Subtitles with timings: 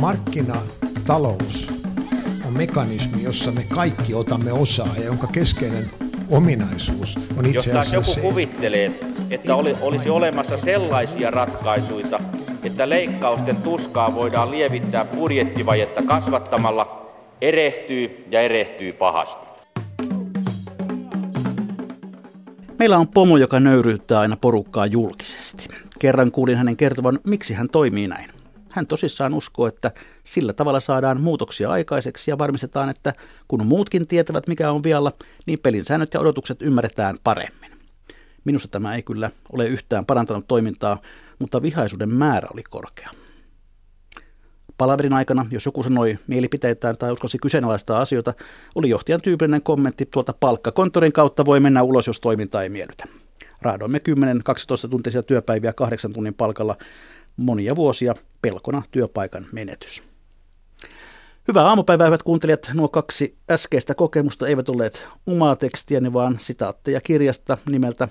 [0.00, 1.72] Markkinatalous
[2.46, 5.90] on mekanismi, jossa me kaikki otamme osaa ja jonka keskeinen
[6.30, 12.20] ominaisuus on itse Jos asiassa joku se, kuvittelee, että oli, olisi olemassa sellaisia ratkaisuja,
[12.62, 19.46] että leikkausten tuskaa voidaan lievittää budjettivajetta kasvattamalla, erehtyy ja erehtyy pahasti.
[22.78, 25.68] Meillä on pomo, joka nöyryyttää aina porukkaa julkisesti.
[25.98, 28.35] Kerran kuulin hänen kertovan, miksi hän toimii näin.
[28.76, 33.14] Hän tosissaan uskoo, että sillä tavalla saadaan muutoksia aikaiseksi ja varmistetaan, että
[33.48, 35.12] kun muutkin tietävät mikä on vialla,
[35.46, 37.70] niin pelin säännöt ja odotukset ymmärretään paremmin.
[38.44, 41.00] Minusta tämä ei kyllä ole yhtään parantanut toimintaa,
[41.38, 43.10] mutta vihaisuuden määrä oli korkea.
[44.78, 48.34] Palaverin aikana, jos joku sanoi mielipiteitään tai uskalsi kyseenalaistaa asioita,
[48.74, 53.04] oli johtajan tyypillinen kommentti tuolta palkkakonttorin kautta voi mennä ulos, jos toiminta ei miellytä.
[53.62, 54.00] Raadoimme
[54.86, 56.76] 10-12 tuntisia työpäiviä kahdeksan tunnin palkalla
[57.36, 60.02] monia vuosia pelkona työpaikan menetys.
[61.48, 62.70] Hyvää aamupäivää, hyvät kuuntelijat.
[62.74, 68.08] Nuo kaksi äskeistä kokemusta eivät olleet omaa tekstiäni, vaan sitaatteja kirjasta nimeltä,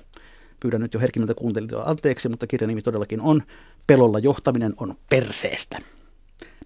[0.60, 3.44] pyydän nyt jo herkimmiltä kuuntelijoilta anteeksi, mutta kirjan nimi todellakin on
[3.88, 5.80] Pelolla johtaminen on perseestä.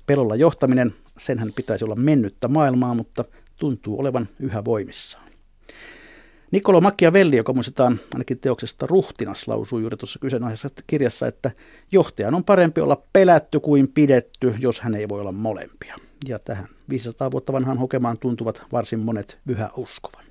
[0.05, 5.28] Pelolla johtaminen, senhän pitäisi olla mennyttä maailmaa, mutta tuntuu olevan yhä voimissaan.
[6.51, 11.51] Niccolo Machiavelli, joka muistetaan ainakin teoksesta Ruhtinas, lausui juuri tuossa kyseenalaisessa kirjassa, että
[11.91, 15.95] johtajan on parempi olla pelätty kuin pidetty, jos hän ei voi olla molempia.
[16.27, 20.25] Ja tähän 500 vuotta vanhaan hokemaan tuntuvat varsin monet yhä uskovan.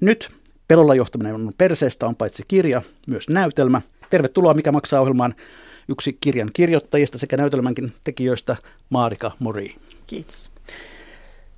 [0.00, 0.30] Nyt
[0.68, 3.82] Pelolla johtaminen on perseestä on paitsi kirja, myös näytelmä.
[4.10, 5.34] Tervetuloa Mikä maksaa ohjelmaan
[5.88, 8.56] yksi kirjan kirjoittajista sekä näytelmänkin tekijöistä
[8.90, 9.74] Maarika Mori.
[10.06, 10.50] Kiitos.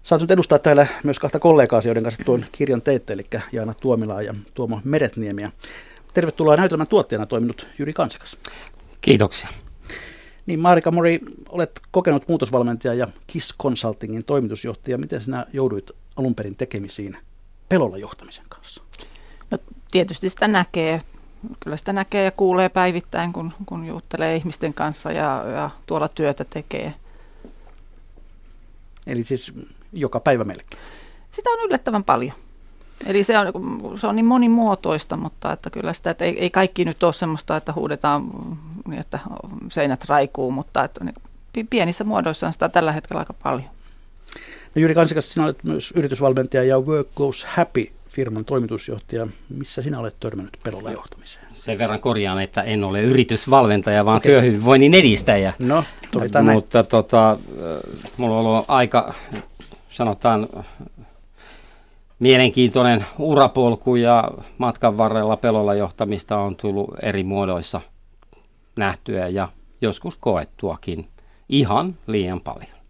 [0.03, 4.23] Saat nyt edustaa täällä myös kahta kollegaa, joiden kanssa tuon kirjan teitte, eli Jaana Tuomilaa
[4.23, 5.53] ja Tuomo Meretniemiä.
[6.15, 8.37] Tervetuloa näytelmän tuottajana toiminut Jyri Kansakas.
[9.01, 9.49] Kiitoksia.
[10.47, 14.99] Niin Marika Mori, olet kokenut muutosvalmentaja ja KISS Consultingin toimitusjohtaja.
[14.99, 17.17] Miten sinä jouduit alun perin tekemisiin
[17.69, 18.83] pelolla johtamisen kanssa?
[19.51, 19.59] No,
[19.91, 21.01] tietysti sitä näkee.
[21.61, 26.45] Kyllä sitä näkee ja kuulee päivittäin, kun, kun juttelee ihmisten kanssa ja, ja tuolla työtä
[26.45, 26.95] tekee.
[29.07, 29.53] Eli siis
[29.93, 30.83] joka päivä melkein.
[31.31, 32.33] Sitä on yllättävän paljon.
[33.07, 33.47] Eli se on,
[33.99, 37.57] se on niin monimuotoista, mutta että kyllä sitä, että ei, ei kaikki nyt ole semmoista,
[37.57, 38.31] että huudetaan
[38.89, 39.19] niin, että
[39.73, 43.71] seinät raikuu, mutta että niin, pienissä muodoissa on sitä tällä hetkellä aika paljon.
[44.75, 49.27] No Jyri Kansikas, sinä olet myös yritysvalmentaja ja Work Goes Happy firman toimitusjohtaja.
[49.49, 51.47] Missä sinä olet törmännyt pelolla johtamiseen?
[51.53, 54.31] Sen verran korjaan, että en ole yritysvalmentaja, vaan okay.
[54.31, 55.53] työhyvinvoinnin edistäjä.
[55.59, 55.85] No,
[56.33, 56.47] näin.
[56.47, 57.39] Mutta tota,
[58.17, 59.15] mulla on ollut aika,
[59.91, 60.49] sanotaan,
[62.19, 67.81] mielenkiintoinen urapolku ja matkan varrella pelolla johtamista on tullut eri muodoissa
[68.77, 69.49] nähtyä ja
[69.81, 71.09] joskus koettuakin
[71.49, 72.81] ihan liian paljon.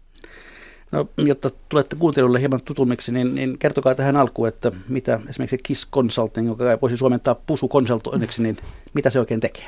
[0.91, 5.89] No, jotta tulette kuuntelijoille hieman tutummiksi, niin, niin kertokaa tähän alkuun, että mitä esimerkiksi KISS
[5.91, 8.57] Consulting, joka voisi suomentaa pusu konsultoinniksi, niin
[8.93, 9.67] mitä se oikein tekee?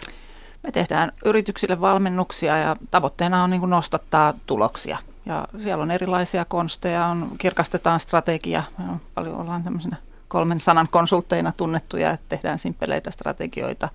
[0.63, 4.97] Me tehdään yrityksille valmennuksia ja tavoitteena on niin nostattaa tuloksia.
[5.25, 9.97] Ja siellä on erilaisia konsteja, on, kirkastetaan strategia, me on paljon ollaan tämmöisenä
[10.27, 13.89] kolmen sanan konsultteina tunnettuja, että tehdään simppeleitä strategioita,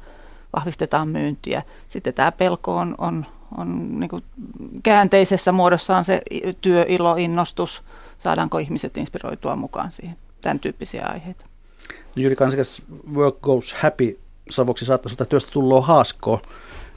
[0.56, 1.62] vahvistetaan myyntiä.
[1.88, 3.27] Sitten tämä pelko on, on,
[3.59, 4.11] on niin
[4.83, 6.22] käänteisessä muodossaan se
[6.61, 7.83] työilo, innostus,
[8.19, 11.44] saadaanko ihmiset inspiroitua mukaan siihen, tämän tyyppisiä aiheita.
[12.17, 12.83] Jyri Kansakas,
[13.15, 14.19] Work Goes Happy
[14.50, 16.41] savoksi saattaisi ottaa työstä tulloa haaskoa.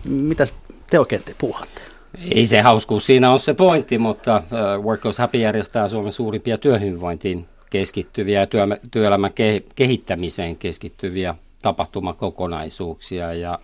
[0.10, 0.46] Mitä
[0.90, 1.91] te oikein te puhutte?
[2.32, 4.44] Ei se hauskuus siinä on se pointti, mutta
[4.84, 9.32] Work Goes Happy järjestää Suomen suurimpia työhyvinvointiin keskittyviä ja työ, työelämän
[9.76, 13.60] kehittämiseen keskittyviä tapahtumakokonaisuuksia ja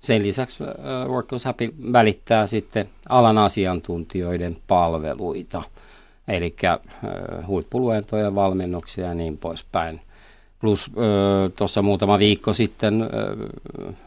[0.00, 0.64] sen lisäksi
[1.08, 5.62] Work Goes Happy välittää sitten alan asiantuntijoiden palveluita,
[6.28, 6.56] eli
[7.46, 10.00] huippuluentoja, valmennuksia ja niin poispäin.
[10.60, 10.90] Plus
[11.56, 13.10] tuossa muutama viikko sitten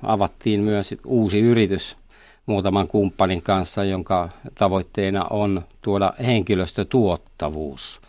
[0.04, 1.98] avattiin myös uusi yritys
[2.46, 8.02] muutaman kumppanin kanssa, jonka tavoitteena on tuoda henkilöstötuottavuus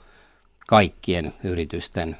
[0.67, 2.17] kaikkien yritysten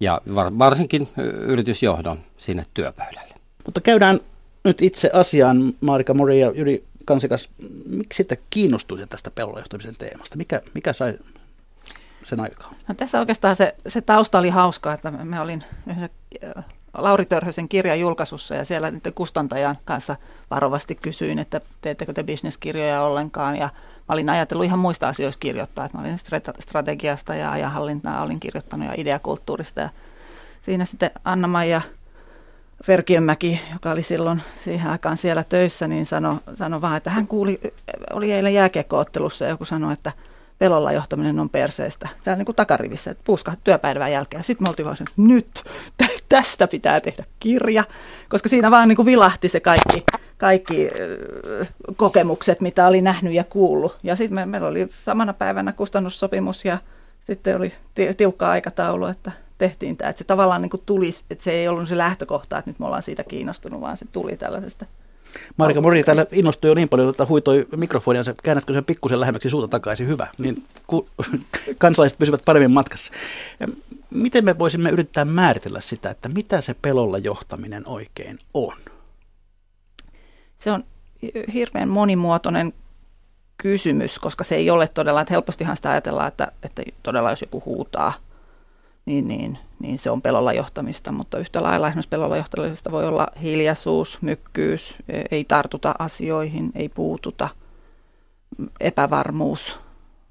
[0.00, 0.20] ja
[0.58, 1.08] varsinkin
[1.46, 3.34] yritysjohdon sinne työpöydälle.
[3.64, 4.20] Mutta käydään
[4.64, 7.48] nyt itse asiaan, Marika Mori ja Jyri Kansikas.
[7.86, 10.36] Miksi te kiinnostuitte tästä pellojohtamisen teemasta?
[10.36, 11.18] Mikä, mikä sai
[12.24, 12.76] sen aikaan?
[12.88, 17.68] No, tässä oikeastaan se, se tausta oli hauska, että me, me olin yhdessä Lauri Törhösen
[17.68, 20.16] kirjan julkaisussa ja siellä niiden kustantajan kanssa
[20.50, 23.56] varovasti kysyin, että teettekö te bisneskirjoja ollenkaan.
[23.56, 23.68] Ja
[24.08, 26.18] mä olin ajatellut ihan muista asioista kirjoittaa, että mä olin
[26.60, 29.80] strategiasta ja ajanhallintaa olin kirjoittanut ja ideakulttuurista.
[29.80, 29.88] Ja
[30.60, 31.80] siinä sitten Anna-Maija
[32.88, 37.60] Verkiönmäki, joka oli silloin siihen aikaan siellä töissä, niin sanoi sano vaan, että hän kuuli,
[38.12, 40.12] oli eilen jääkiekkoottelussa ja joku sanoi, että
[40.58, 42.08] pelolla johtaminen on perseestä.
[42.24, 44.44] Täällä niin kuin takarivissä, että puuska työpäivän jälkeen.
[44.44, 45.62] Sitten me oltiin vaan sen, nyt
[46.28, 47.84] tästä pitää tehdä kirja,
[48.28, 50.04] koska siinä vaan niin kuin vilahti se kaikki,
[50.38, 50.90] kaikki
[51.96, 53.98] kokemukset, mitä oli nähnyt ja kuullut.
[54.02, 56.78] Ja sitten me, meillä oli samana päivänä kustannussopimus ja
[57.20, 57.72] sitten oli
[58.16, 60.08] tiukka aikataulu, että tehtiin tämä.
[60.10, 62.86] Että se tavallaan niin kuin tuli, että se ei ollut se lähtökohta, että nyt me
[62.86, 64.86] ollaan siitä kiinnostunut, vaan se tuli tällaisesta
[65.56, 69.50] Marika Mori täällä innostui jo niin paljon, että huitoi mikrofonia, se käännätkö sen pikkusen lähemmäksi
[69.50, 71.08] suuta takaisin, hyvä, niin ku,
[71.78, 73.12] kansalaiset pysyvät paremmin matkassa.
[74.10, 78.76] Miten me voisimme yrittää määritellä sitä, että mitä se pelolla johtaminen oikein on?
[80.58, 80.84] Se on
[81.52, 82.72] hirveän monimuotoinen
[83.56, 87.62] kysymys, koska se ei ole todella, että helpostihan sitä ajatellaan, että, että todella jos joku
[87.66, 88.12] huutaa,
[89.06, 93.28] niin, niin, niin se on pelolla johtamista, mutta yhtä lailla esimerkiksi pelolla johtamisesta voi olla
[93.42, 94.94] hiljaisuus, mykkyys,
[95.30, 97.48] ei tartuta asioihin, ei puututa,
[98.80, 99.78] epävarmuus,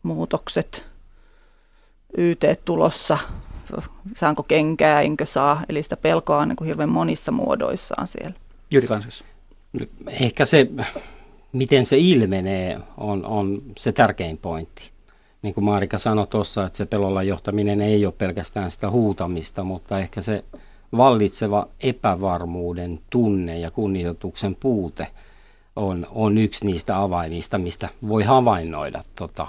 [0.04, 0.88] muutokset,
[2.18, 3.18] YT tulossa,
[4.16, 8.34] saanko kenkää, enkö saa, eli sitä pelkoa on niin kuin hirveän monissa muodoissaan siellä.
[8.72, 9.24] Jyri Kansas.
[10.08, 10.68] Ehkä se,
[11.52, 14.95] miten se ilmenee, on, on se tärkein pointti.
[15.46, 20.00] Niin kuin Marika sanoi tuossa, että se pelolla johtaminen ei ole pelkästään sitä huutamista, mutta
[20.00, 20.44] ehkä se
[20.98, 25.08] vallitseva epävarmuuden tunne ja kunnioituksen puute
[25.76, 29.48] on, on yksi niistä avaimista, mistä voi havainnoida tuota,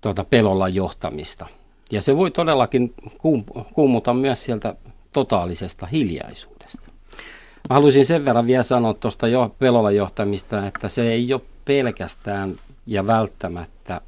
[0.00, 1.46] tuota pelolla johtamista.
[1.90, 2.94] Ja se voi todellakin
[3.74, 4.74] kuumuta myös sieltä
[5.12, 6.82] totaalisesta hiljaisuudesta.
[7.68, 12.54] Mä haluaisin sen verran vielä sanoa tuosta jo pelolla johtamista, että se ei ole pelkästään
[12.86, 14.00] ja välttämättä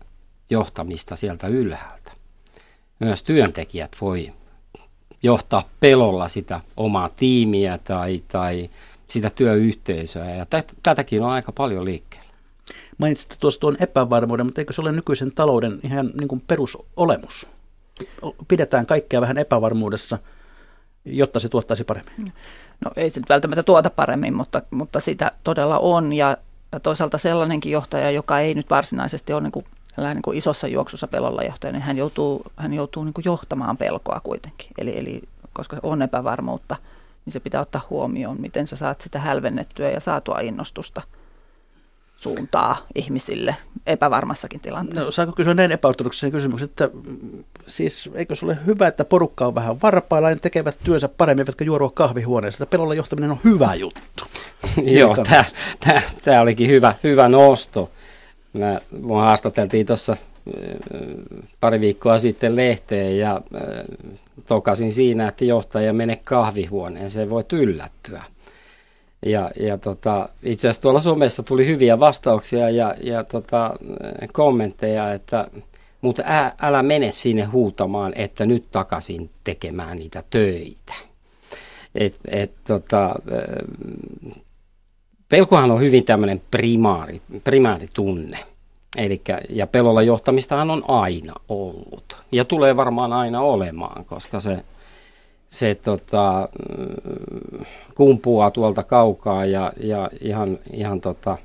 [0.51, 2.13] johtamista sieltä ylhäältä.
[2.99, 4.33] Myös työntekijät voi
[5.23, 8.71] johtaa pelolla sitä omaa tiimiä tai, tai
[9.07, 10.47] sitä työyhteisöä, ja
[10.83, 12.25] tätäkin on aika paljon liikkeellä.
[12.99, 17.47] Mainitsit tuossa tuon epävarmuuden, mutta eikö se ole nykyisen talouden ihan niin kuin perusolemus?
[18.49, 20.19] Pidetään kaikkea vähän epävarmuudessa,
[21.05, 22.33] jotta se tuottaisi paremmin.
[22.85, 26.13] No ei se nyt välttämättä tuota paremmin, mutta, mutta sitä todella on.
[26.13, 26.37] Ja,
[26.73, 29.65] ja toisaalta sellainenkin johtaja, joka ei nyt varsinaisesti ole niin kuin,
[29.97, 34.21] niin kuin isossa juoksussa pelolla johtaja, niin hän joutuu, hän joutuu niin kuin johtamaan pelkoa
[34.25, 34.71] kuitenkin.
[34.79, 36.77] Eli, eli koska on epävarmuutta,
[37.25, 41.03] niin se pitää ottaa huomioon, miten sä saat sitä hälvennettyä ja saatua innostusta–
[42.25, 43.57] suuntaa ihmisille
[43.87, 45.05] epävarmassakin tilanteessa.
[45.05, 49.47] No, saako kysyä näin epäortodoksisen kysymyksen, että mm, siis eikö se ole hyvä, että porukka
[49.47, 53.75] on vähän varpailla ja tekevät työnsä paremmin, eivätkä juorua kahvihuoneessa, että pelolla johtaminen on hyvä
[53.75, 54.25] juttu.
[54.83, 55.17] Joo,
[56.25, 57.91] tämä olikin hyvä, hyvä nosto.
[58.55, 60.19] Mä, mua haastateltiin tuossa äh,
[61.61, 63.63] pari viikkoa sitten lehteen ja äh,
[64.47, 68.23] tokasin siinä, että johtaja mene kahvihuoneeseen, voi yllättyä.
[69.27, 73.77] Ja, ja tota, itse asiassa tuolla somessa tuli hyviä vastauksia ja, ja tota,
[74.33, 75.49] kommentteja, että
[76.05, 76.23] mutta
[76.63, 80.95] älä mene sinne huutamaan, että nyt takaisin tekemään niitä töitä.
[81.95, 83.15] Et, et, tota,
[85.35, 88.39] pelkohan on hyvin tämmöinen primaari, primaaritunne.
[88.97, 92.17] Elikkä, ja pelolla johtamistahan on aina ollut.
[92.33, 94.65] Ja tulee varmaan aina olemaan, koska se
[95.49, 96.49] se tota,
[97.95, 101.39] kumpuaa tuolta kaukaa ja, ja ihan, ihan tota,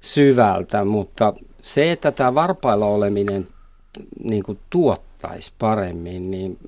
[0.00, 1.32] syvältä, mutta
[1.62, 3.46] se, että tämä varpailla oleminen
[4.24, 6.58] niin kuin tuottaisi paremmin, niin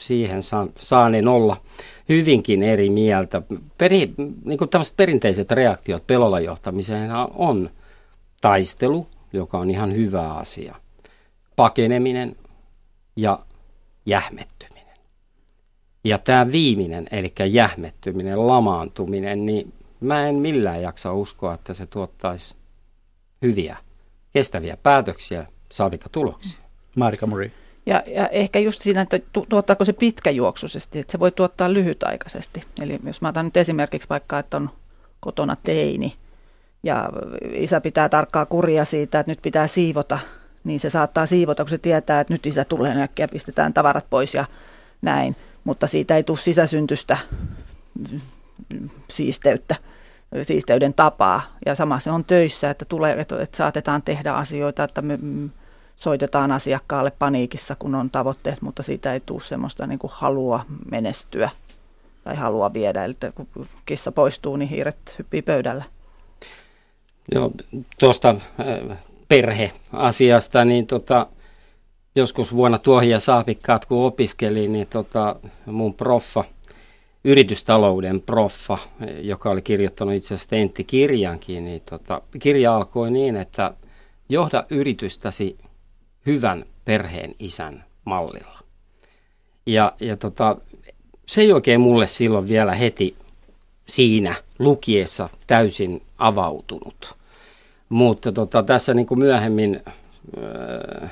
[0.00, 1.56] siihen saan, saanen olla
[2.08, 3.42] hyvinkin eri mieltä.
[3.78, 7.70] Peri, niin kuin perinteiset reaktiot pelolla johtamiseen on
[8.40, 10.74] taistelu, joka on ihan hyvä asia,
[11.56, 12.36] pakeneminen
[13.16, 13.38] ja
[14.06, 14.78] jähmettyminen.
[16.04, 22.54] Ja tämä viimeinen, eli jähmettyminen, lamaantuminen, niin mä en millään jaksa uskoa, että se tuottaisi
[23.42, 23.76] hyviä,
[24.32, 26.58] kestäviä päätöksiä, saatika tuloksia.
[26.96, 27.50] Marika Murray.
[27.88, 32.62] Ja, ja ehkä just siinä, että tu- tuottaako se pitkäjuoksuisesti, että se voi tuottaa lyhytaikaisesti.
[32.82, 34.70] Eli jos mä otan nyt esimerkiksi vaikka, että on
[35.20, 36.14] kotona teini
[36.82, 37.08] ja
[37.52, 40.18] isä pitää tarkkaa kuria siitä, että nyt pitää siivota,
[40.64, 44.34] niin se saattaa siivota, kun se tietää, että nyt isä tulee äkkiä, pistetään tavarat pois
[44.34, 44.44] ja
[45.02, 45.36] näin
[45.68, 47.18] mutta siitä ei tule sisäsyntystä
[49.10, 49.76] siisteyttä,
[50.42, 51.56] siisteyden tapaa.
[51.66, 55.18] Ja sama se on töissä, että, tulee, että, että saatetaan tehdä asioita, että me
[55.98, 61.50] soitetaan asiakkaalle paniikissa, kun on tavoitteet, mutta siitä ei tule semmoista niin kuin halua menestyä
[62.24, 63.04] tai halua viedä.
[63.04, 63.48] Eli kun
[63.86, 65.84] kissa poistuu, niin hiiret hyppii pöydällä.
[67.34, 67.50] Joo,
[67.98, 71.26] tuosta äh, perheasiasta, niin tota,
[72.14, 75.36] joskus vuonna tuohia saapikkaat, kun opiskelin, niin tota,
[75.66, 76.44] mun proffa
[77.24, 78.78] yritystalouden proffa,
[79.20, 83.74] joka oli kirjoittanut itse asiassa Tentti-kirjankin, niin tota, kirja alkoi niin, että
[84.28, 85.58] johda yritystäsi
[86.28, 88.58] hyvän perheen isän mallilla.
[89.66, 90.56] Ja, ja tota,
[91.26, 93.16] se ei oikein mulle silloin vielä heti
[93.86, 97.16] siinä lukiessa täysin avautunut.
[97.88, 99.80] Mutta tota, tässä niin kuin myöhemmin
[101.02, 101.10] äh,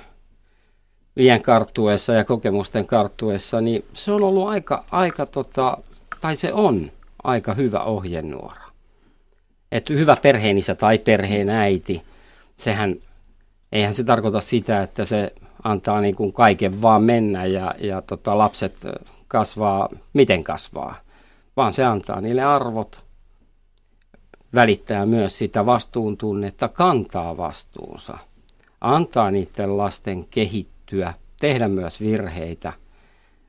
[1.17, 5.79] vien karttuessa ja kokemusten karttuessa, niin se on ollut aika, aika tota,
[6.21, 6.91] tai se on
[7.25, 8.67] aika hyvä ohjenuora.
[9.73, 12.03] Että hyvä perheenisä tai perheen äiti,
[12.57, 12.97] sehän,
[13.73, 15.33] eihän se tarkoita sitä, että se
[15.65, 18.87] antaa niin kuin kaiken vaan mennä ja, ja tota, lapset
[19.29, 20.97] kasvaa miten kasvaa,
[21.57, 23.05] vaan se antaa niille arvot,
[24.55, 28.19] välittää myös sitä vastuuntunnetta, kantaa vastuunsa,
[28.81, 32.73] antaa niiden lasten kehittyä, tehdä myös virheitä,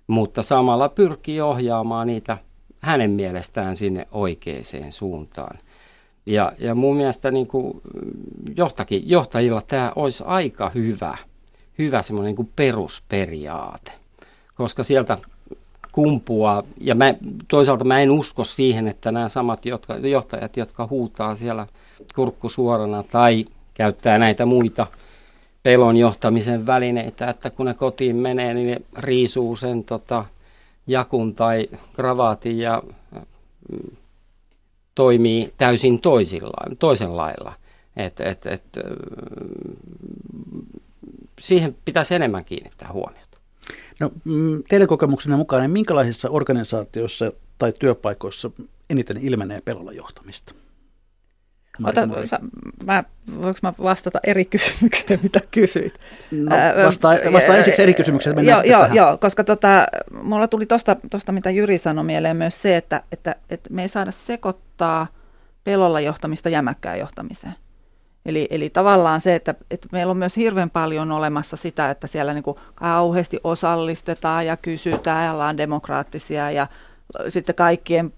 [0.08, 2.38] mutta samalla pyrkii ohjaamaan niitä
[2.80, 5.58] hänen mielestään sinne oikeaan suuntaan.
[6.28, 7.82] Ja, ja mun mielestä niin kuin
[8.58, 11.18] johtakin, johtajilla tämä olisi aika hyvä,
[11.80, 13.92] hyvä semmoinen niin perusperiaate,
[14.56, 15.18] koska sieltä
[15.92, 17.14] kumpuaa, ja mä,
[17.48, 21.68] toisaalta mä en usko siihen, että nämä samat jotka, johtajat, jotka huutaa siellä
[22.16, 24.88] kurkku suorana tai käyttää näitä muita
[25.64, 30.26] pelon johtamisen välineitä, että kun ne kotiin menee, niin ne riisuu sen tota,
[30.88, 32.82] jakun tai kravaatin ja
[33.72, 33.98] mm,
[34.98, 37.54] toimii täysin toisilla, toisen lailla.
[37.96, 38.64] Et, et, et,
[41.40, 43.38] siihen pitäisi enemmän kiinnittää huomiota.
[44.00, 48.52] No, mm, teidän kokemuksenne mukaan, niin minkälaisissa organisaatioissa tai työpaikoissa
[48.90, 50.54] eniten ilmenee pelolla johtamista?
[51.84, 52.40] Ota, sä,
[52.86, 53.04] mä,
[53.42, 56.00] voinko mä vastata eri kysymykseen, mitä kysyit?
[56.32, 56.56] No,
[56.86, 58.96] vastaa, vastaa ensiksi eri kysymykseen, mennään joo, joo, tähän.
[58.96, 59.88] joo, koska tota,
[60.24, 63.90] mulla tuli tuosta, tosta, mitä Jyri sanoi mieleen myös se, että, että, että me ei
[63.90, 65.08] saada sekoittaa
[65.64, 67.56] pelolla johtamista jämäkkään johtamiseen.
[68.26, 72.34] Eli, eli tavallaan se, että, että meillä on myös hirveän paljon olemassa sitä, että siellä
[72.34, 76.68] niin kuin kauheasti osallistetaan ja kysytään ja ollaan demokraattisia ja
[77.30, 78.14] sitten kaikkien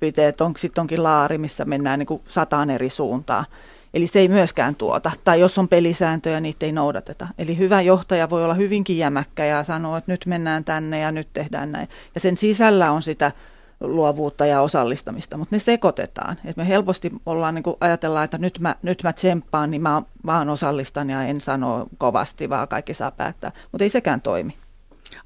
[0.00, 3.44] mielipiteet on, sitten onkin laari, missä mennään niin kuin sataan eri suuntaan.
[3.94, 5.12] Eli se ei myöskään tuota.
[5.24, 7.28] Tai jos on pelisääntöjä, niitä ei noudateta.
[7.38, 11.28] Eli hyvä johtaja voi olla hyvinkin jämäkkä ja sanoa, että nyt mennään tänne ja nyt
[11.32, 11.88] tehdään näin.
[12.14, 13.32] Ja sen sisällä on sitä
[13.80, 16.36] luovuutta ja osallistamista, mutta ne sekoitetaan.
[16.44, 20.48] Et me helposti ollaan niin ajatellaan, että nyt mä, nyt mä tsemppaan, niin mä vaan
[20.48, 23.52] osallistan ja en sano kovasti, vaan kaikki saa päättää.
[23.72, 24.56] Mutta ei sekään toimi.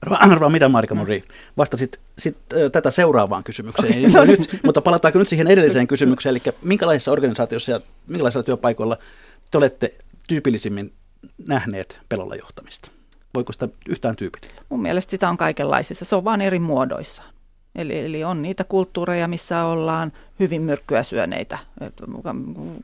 [0.02, 1.22] Arvaa, arvaa mitä Marika Mori,
[1.56, 3.99] vastasit sit, äh, tätä seuraavaan kysymykseen.
[3.99, 4.61] Okay, no nyt, niin.
[4.64, 8.97] mutta palataanko nyt siihen edelliseen kysymykseen, eli minkälaisissa organisaatioissa ja minkälaisilla työpaikoilla
[9.50, 9.90] te olette
[10.28, 10.92] tyypillisimmin
[11.47, 12.90] nähneet pelolla johtamista?
[13.35, 14.62] Voiko sitä yhtään tyypitellä?
[14.69, 17.23] Mun mielestä sitä on kaikenlaisissa, se on vain eri muodoissa.
[17.75, 21.59] Eli, eli on niitä kulttuureja, missä ollaan hyvin myrkkyä syöneitä,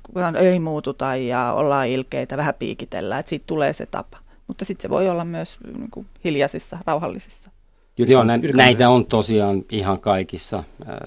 [0.03, 4.19] kukaan ei muututa ja ollaan ilkeitä, vähän piikitellään, että siitä tulee se tapa.
[4.47, 7.51] Mutta sitten se voi olla myös niin kuin hiljaisissa, rauhallisissa.
[7.99, 10.99] Joo, nä, näitä on tosiaan ihan kaikissa ää,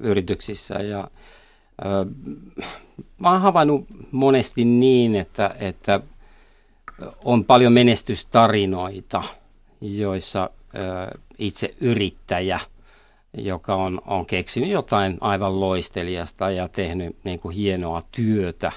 [0.00, 1.10] yrityksissä ja
[1.84, 2.06] ää,
[3.18, 6.00] mä oon havainnut monesti niin, että, että
[7.24, 9.22] on paljon menestystarinoita,
[9.80, 10.50] joissa
[11.38, 12.60] itse yrittäjä,
[13.38, 18.72] joka on, on keksinyt jotain aivan loistelijasta ja tehnyt niin kuin hienoa työtä,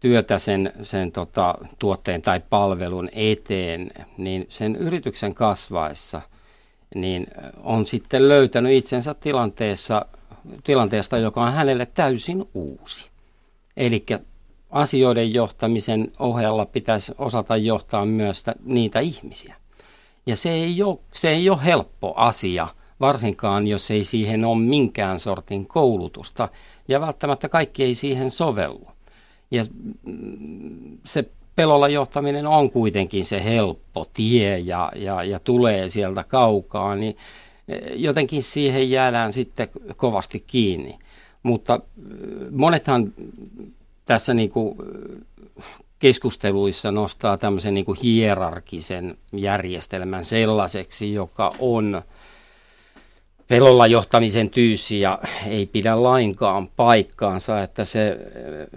[0.00, 6.22] työtä sen, sen tota, tuotteen tai palvelun eteen, niin sen yrityksen kasvaessa
[6.94, 7.26] niin
[7.62, 10.06] on sitten löytänyt itsensä tilanteessa,
[10.64, 13.10] tilanteesta, joka on hänelle täysin uusi.
[13.76, 14.06] Eli
[14.70, 19.54] asioiden johtamisen ohella pitäisi osata johtaa myös niitä ihmisiä.
[20.26, 22.68] Ja se ei ole, se ei ole helppo asia,
[23.00, 26.48] varsinkaan jos ei siihen ole minkään sortin koulutusta.
[26.88, 28.88] Ja välttämättä kaikki ei siihen sovellu.
[29.50, 29.64] Ja
[31.04, 31.24] se
[31.56, 37.16] pelolla johtaminen on kuitenkin se helppo tie ja, ja, ja tulee sieltä kaukaa, niin
[37.68, 40.98] e, jotenkin siihen jäädään sitten kovasti kiinni.
[41.42, 43.12] Mutta mm, monethan
[44.06, 44.76] tässä niin kuin
[45.98, 52.02] keskusteluissa nostaa tämmöisen niin kuin hierarkisen järjestelmän sellaiseksi, joka on
[53.50, 58.18] pelolla johtamisen tyysi ja ei pidä lainkaan paikkaansa, että se,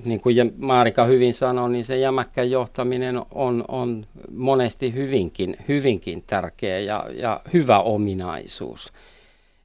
[0.06, 6.80] niin kuin Maarika hyvin sanoi, niin se jämäkkä johtaminen on, on monesti hyvinkin, hyvinkin tärkeä
[6.80, 8.94] ja, ja hyvä ominaisuus.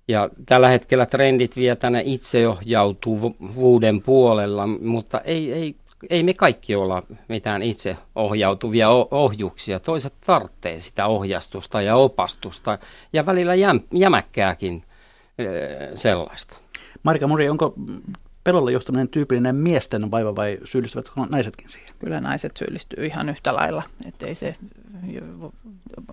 [0.09, 5.77] Ja tällä hetkellä trendit vie tänne itseohjautuvuuden puolella, mutta ei, ei
[6.11, 9.81] ei me kaikki olla mitään itse ohjautuvia ohjuksia.
[9.81, 12.79] Toiset tarvitsee sitä ohjastusta ja opastusta
[13.12, 14.83] ja välillä jäm, jämäkkääkin
[15.95, 16.59] sellaista.
[17.02, 17.75] Marika Mori, onko
[18.45, 21.95] pelolla johtaminen tyypillinen miesten vaiva vai syyllistyvät naisetkin siihen?
[21.99, 23.83] Kyllä naiset syyllistyy ihan yhtä lailla.
[24.07, 24.54] Että ei se,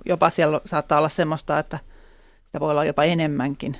[0.05, 1.79] jopa siellä saattaa olla semmoista, että
[2.45, 3.77] sitä voi olla jopa enemmänkin,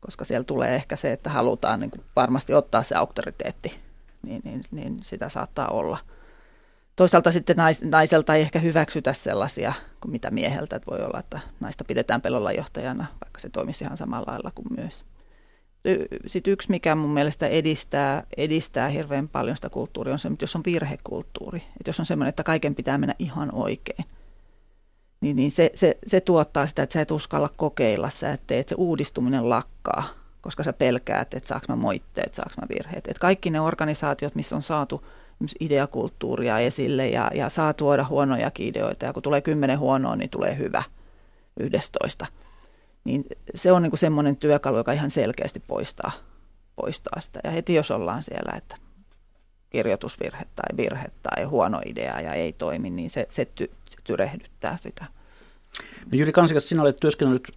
[0.00, 3.78] koska siellä tulee ehkä se, että halutaan niin varmasti ottaa se auktoriteetti,
[4.22, 5.98] niin, niin, niin sitä saattaa olla.
[6.96, 11.40] Toisaalta sitten nais, naiselta ei ehkä hyväksytä sellaisia kuin mitä mieheltä, että voi olla, että
[11.60, 15.04] naista pidetään pelolla johtajana, vaikka se toimisi ihan samalla lailla kuin myös
[16.26, 20.56] sitten yksi, mikä mun mielestä edistää, edistää hirveän paljon sitä kulttuuria, on se, että jos
[20.56, 24.04] on virhekulttuuri, että jos on semmoinen, että kaiken pitää mennä ihan oikein,
[25.20, 28.58] niin, niin se, se, se tuottaa sitä, että sä et uskalla kokeilla, sä et tee,
[28.58, 30.04] että se uudistuminen lakkaa,
[30.40, 33.08] koska sä pelkäät, että saaks mä moitteet, saaks mä virheet.
[33.08, 35.06] Että kaikki ne organisaatiot, missä on saatu
[35.60, 40.58] ideakulttuuria esille ja, ja saa tuoda huonojakin ideoita, ja kun tulee kymmenen huonoa, niin tulee
[40.58, 40.82] hyvä
[41.60, 42.26] yhdestoista
[43.06, 43.24] niin
[43.54, 46.12] se on niin semmoinen työkalu, joka ihan selkeästi poistaa,
[46.76, 47.40] poistaa sitä.
[47.44, 48.76] Ja heti jos ollaan siellä, että
[49.70, 54.76] kirjoitusvirhe tai virhe tai huono idea ja ei toimi, niin se, se, ty, se tyrehdyttää
[54.76, 55.04] sitä.
[56.12, 57.52] No Jyri Kansikas, sinä olet työskennellyt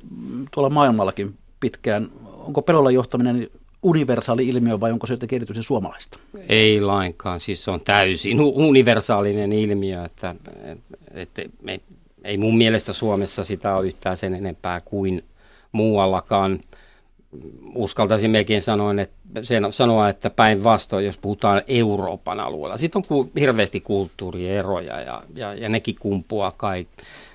[0.52, 2.10] tuolla maailmallakin pitkään.
[2.26, 3.48] Onko pelolla johtaminen
[3.84, 6.20] universaali ilmiö vai onko se jotenkin erityisen suomalaista?
[6.50, 10.36] Ei lainkaan, siis se on täysin universaalinen ilmiö, että,
[11.14, 15.24] että, että ei, mun mielestä Suomessa sitä ole yhtään sen enempää kuin
[15.72, 16.60] muuallakaan.
[17.76, 22.78] Uskaltaisin melkein sanoa, että, sanoa, että päinvastoin, jos puhutaan Euroopan alueella.
[22.78, 26.88] Sitten on hirveästi kulttuurieroja ja, ja, ja nekin kumpuaa kai,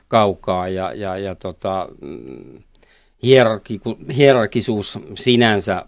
[0.09, 2.63] kaukaa ja, ja, ja tota, mm,
[3.23, 3.81] hierarki,
[4.17, 5.85] hierarkisuus sinänsä,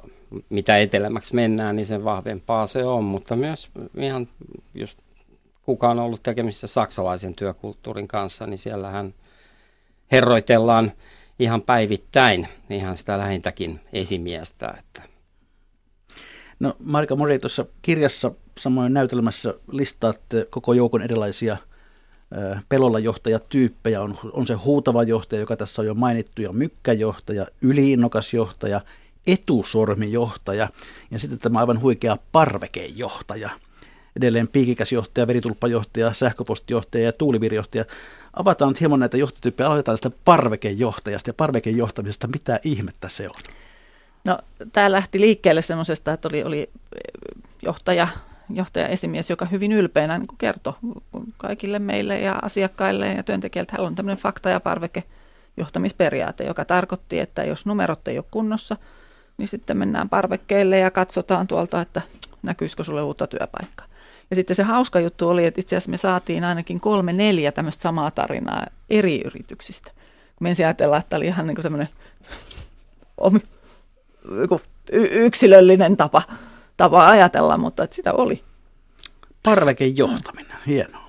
[0.49, 4.29] mitä etelämäksi mennään, niin sen vahvempaa se on, mutta myös ihan
[4.75, 4.99] just
[5.63, 9.15] kuka on ollut tekemisissä saksalaisen työkulttuurin kanssa, niin siellähän
[10.13, 10.93] herroitellaan
[11.39, 14.75] ihan päivittäin ihan sitä lähintäkin esimiestä.
[14.79, 15.03] Että.
[16.61, 21.57] No Marika Mori, tuossa kirjassa samoin näytelmässä listaatte koko joukon erilaisia
[22.69, 24.03] pelolla johtajatyyppejä.
[24.03, 28.81] On, on se huutava johtaja, joka tässä on jo mainittu, ja mykkäjohtaja, yliinnokas johtaja,
[29.27, 30.69] etusormijohtaja
[31.11, 33.51] ja sitten tämä aivan huikea parvekejohtaja.
[34.17, 37.85] Edelleen piikikäs johtaja, veritulppajohtaja, sähköpostijohtaja ja tuulivirjohtaja
[38.33, 42.27] avataan nyt hieman näitä johtotyyppejä, aloitetaan sitä parvekejohtajasta ja parvekejohtamisesta.
[42.27, 43.55] Mitä ihmettä se on?
[44.25, 44.39] No,
[44.73, 46.69] tämä lähti liikkeelle semmoisesta, että oli, oli eh,
[47.63, 48.09] johtaja,
[48.55, 50.73] johtaja esimies, joka hyvin ylpeänä niin kertoi
[51.37, 57.19] kaikille meille ja asiakkaille ja työntekijöille, että hänellä on tämmöinen fakta- ja parvekejohtamisperiaate, joka tarkoitti,
[57.19, 58.77] että jos numerot ei ole kunnossa,
[59.39, 62.03] niin sitten mennään parvekkeelle ja katsotaan tuolta, että
[62.43, 63.87] näkyisikö sulle uutta työpaikkaa.
[64.31, 67.83] Ja sitten se hauska juttu oli, että itse asiassa me saatiin ainakin kolme, neljä tämmöistä
[67.83, 69.93] samaa tarinaa eri yrityksistä.
[70.41, 71.89] Me ensin ajatellaan, että tämä oli ihan niin kuin semmoinen
[74.93, 76.23] yksilöllinen tapa,
[76.77, 78.43] tapa ajatella, mutta että sitä oli.
[79.43, 81.07] Parvekejohtaminen, hienoa.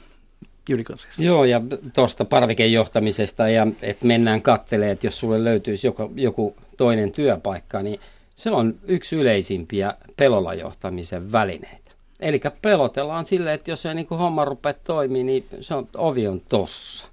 [1.18, 1.62] Joo, ja
[1.94, 8.00] tuosta parvekejohtamisesta, ja että mennään katselemaan, että jos sulle löytyisi joku, joku toinen työpaikka, niin
[8.38, 11.91] se on yksi yleisimpiä pelolla johtamisen välineitä.
[12.19, 16.28] Eli pelotellaan sille, että jos ei niin kuin homma rupea toimii, niin se on, ovi
[16.28, 17.08] on tossa.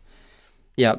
[0.77, 0.97] Ja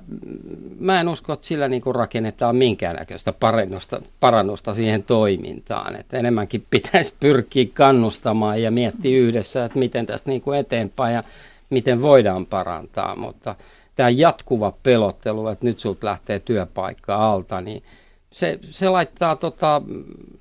[0.79, 5.95] mä en usko, että sillä niin kuin rakennetaan minkäännäköistä parannusta, parannusta siihen toimintaan.
[5.95, 11.23] Että enemmänkin pitäisi pyrkiä kannustamaan ja miettiä yhdessä, että miten tästä niin kuin eteenpäin ja
[11.69, 13.15] miten voidaan parantaa.
[13.15, 13.55] Mutta
[13.95, 17.83] tämä jatkuva pelottelu, että nyt sulta lähtee työpaikka alta, niin
[18.31, 19.81] se, se laittaa tota,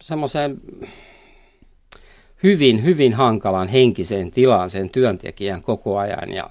[0.03, 0.61] semmoiseen
[2.43, 6.51] hyvin, hyvin hankalan henkiseen tilaan sen työntekijän koko ajan ja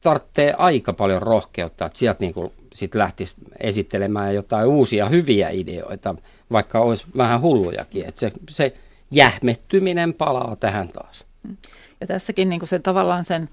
[0.00, 6.14] tarvitsee aika paljon rohkeutta, että sieltä niin kuin sit lähtisi esittelemään jotain uusia hyviä ideoita,
[6.52, 8.04] vaikka olisi vähän hullujakin.
[8.04, 8.74] Että se, se
[9.10, 11.26] jähmettyminen palaa tähän taas.
[12.00, 13.48] Ja tässäkin niin kuin se, tavallaan sen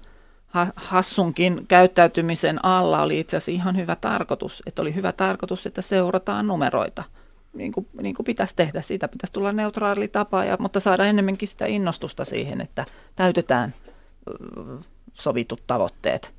[0.76, 4.62] hassunkin käyttäytymisen alla oli itse asiassa ihan hyvä tarkoitus.
[4.66, 7.04] Että oli hyvä tarkoitus, että seurataan numeroita–
[7.56, 8.82] niin kuin, niin kuin pitäisi tehdä.
[8.82, 12.84] Siitä pitäisi tulla neutraali tapa, ja, mutta saada enemmänkin sitä innostusta siihen, että
[13.16, 13.74] täytetään
[15.14, 16.34] sovitut tavoitteet.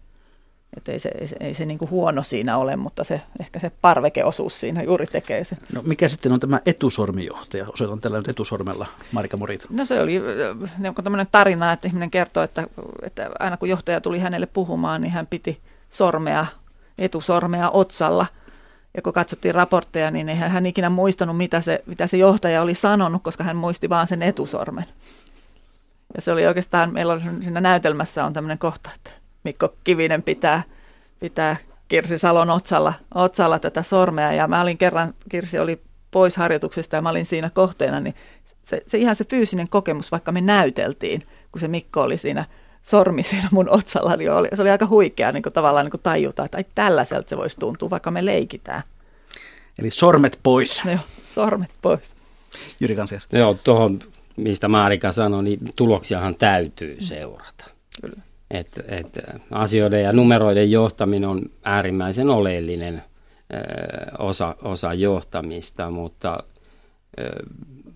[0.78, 3.60] Että ei se, ei se, ei se niin kuin huono siinä ole, mutta se, ehkä
[3.60, 5.58] se parvekeosuus siinä juuri tekee se.
[5.74, 7.66] No mikä sitten on tämä etusormijohtaja?
[7.68, 9.66] Osoitan tällä nyt etusormella, Marika Morit.
[9.70, 10.22] No se oli
[10.78, 12.68] niin tämmöinen tarina, että ihminen kertoi, että,
[13.04, 16.46] että aina kun johtaja tuli hänelle puhumaan, niin hän piti sormea,
[16.98, 18.26] etusormea otsalla–
[18.98, 22.74] ja kun katsottiin raportteja, niin eihän hän ikinä muistanut, mitä se, mitä se johtaja oli
[22.74, 24.86] sanonut, koska hän muisti vaan sen etusormen.
[26.16, 29.12] Ja se oli oikeastaan, meillä on siinä näytelmässä on tämmöinen kohta, että
[29.48, 30.64] Mikko Kivinen pitää,
[31.20, 31.56] pitää
[31.88, 34.34] Kirsi Salon otsalla, otsalla tätä sormea.
[34.34, 35.82] Ja mä olin kerran, Kirsi oli
[36.12, 38.16] pois harjoituksesta ja mä olin siinä kohteena, niin
[38.64, 42.46] se, se ihan se fyysinen kokemus, vaikka me näyteltiin, kun se Mikko oli siinä
[42.82, 46.02] sormi siinä mun otsalla, niin oli, se oli aika huikea niin kuin tavallaan niin kuin
[46.04, 48.84] tajuta, että ai tällaiselta se voisi tuntua, vaikka me leikitään.
[49.80, 50.82] Eli sormet pois.
[50.86, 51.02] No joo,
[51.36, 52.16] sormet pois.
[52.80, 53.26] Jyri Kansias.
[53.34, 54.00] Joo, tuohon
[54.36, 57.66] mistä Maarika sanoi, niin tuloksiahan täytyy seurata.
[58.02, 58.27] Kyllä.
[58.52, 59.20] Et, et
[59.52, 63.04] asioiden ja numeroiden johtaminen on äärimmäisen oleellinen
[64.20, 66.44] osa, osa johtamista, mutta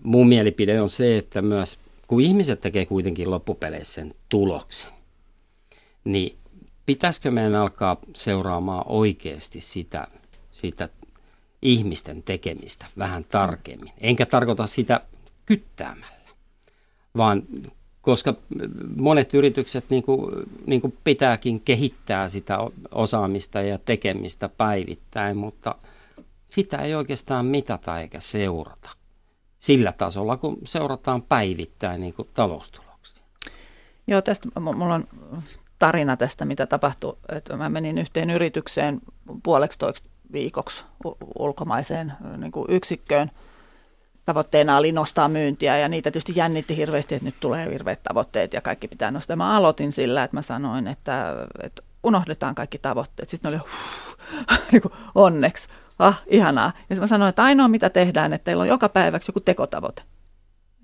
[0.02, 4.90] mun mielipide on se, että myös kun ihmiset tekee kuitenkin loppupeleissä sen tuloksen,
[6.04, 6.36] niin
[6.86, 10.08] pitäisikö meidän alkaa seuraamaan oikeasti sitä,
[10.50, 10.88] sitä
[11.62, 13.92] ihmisten tekemistä vähän tarkemmin.
[14.00, 15.00] Enkä tarkoita sitä
[15.46, 16.28] kyttäämällä,
[17.16, 17.42] vaan
[18.02, 18.34] koska
[18.96, 20.30] monet yritykset niin kuin,
[20.66, 22.58] niin kuin pitääkin kehittää sitä
[22.92, 25.74] osaamista ja tekemistä päivittäin, mutta
[26.48, 28.90] sitä ei oikeastaan mitata eikä seurata
[29.58, 33.22] sillä tasolla, kun seurataan päivittäin niin kuin taloustuloksia.
[34.06, 35.08] Joo, tästä mulla on
[35.78, 37.16] tarina tästä, mitä tapahtui.
[37.28, 39.00] Että mä menin yhteen yritykseen
[39.42, 39.78] puoleksi
[40.32, 40.84] viikoksi
[41.38, 43.30] ulkomaiseen niin kuin yksikköön–
[44.24, 48.60] tavoitteena oli nostaa myyntiä ja niitä tietysti jännitti hirveästi, että nyt tulee hirveät tavoitteet ja
[48.60, 49.36] kaikki pitää nostaa.
[49.36, 53.30] Mä aloitin sillä, että mä sanoin, että, että unohdetaan kaikki tavoitteet.
[53.30, 53.60] Sitten oli
[54.72, 56.72] niin kuin, onneksi, ah, ihanaa.
[56.90, 60.02] Ja mä sanoin, että ainoa mitä tehdään, että teillä on joka päiväksi joku tekotavoite.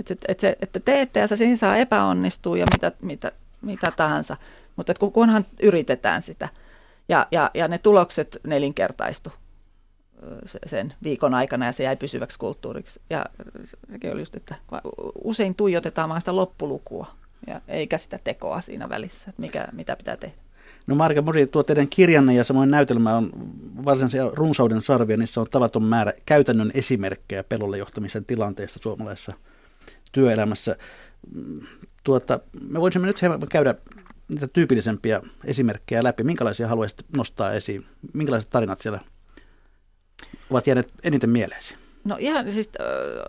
[0.00, 4.36] Että, että, että teette ja se siinä saa epäonnistua ja mitä, mitä, mitä tahansa.
[4.76, 6.48] Mutta kunhan yritetään sitä.
[7.08, 9.32] Ja, ja, ja ne tulokset nelinkertaistu
[10.66, 13.00] sen viikon aikana ja se jäi pysyväksi kulttuuriksi.
[13.10, 13.26] Ja
[13.92, 14.54] sekin oli just, että
[15.24, 17.06] usein tuijotetaan vain sitä loppulukua
[17.46, 20.36] ja eikä sitä tekoa siinä välissä, että mikä, mitä pitää tehdä.
[20.86, 23.30] No Marika Mori, tuo teidän kirjanne ja samoin näytelmä on
[23.84, 29.32] varsinaisia runsauden sarvia, niissä on tavaton määrä käytännön esimerkkejä pelolle johtamisen tilanteesta suomalaisessa
[30.12, 30.76] työelämässä.
[32.04, 33.74] Tuota, me voisimme nyt käydä
[34.28, 36.24] niitä tyypillisempiä esimerkkejä läpi.
[36.24, 37.86] Minkälaisia haluaisit nostaa esiin?
[38.14, 39.00] Minkälaiset tarinat siellä
[40.50, 41.76] ovat jääneet eniten mieleesi?
[42.04, 42.70] No ihan siis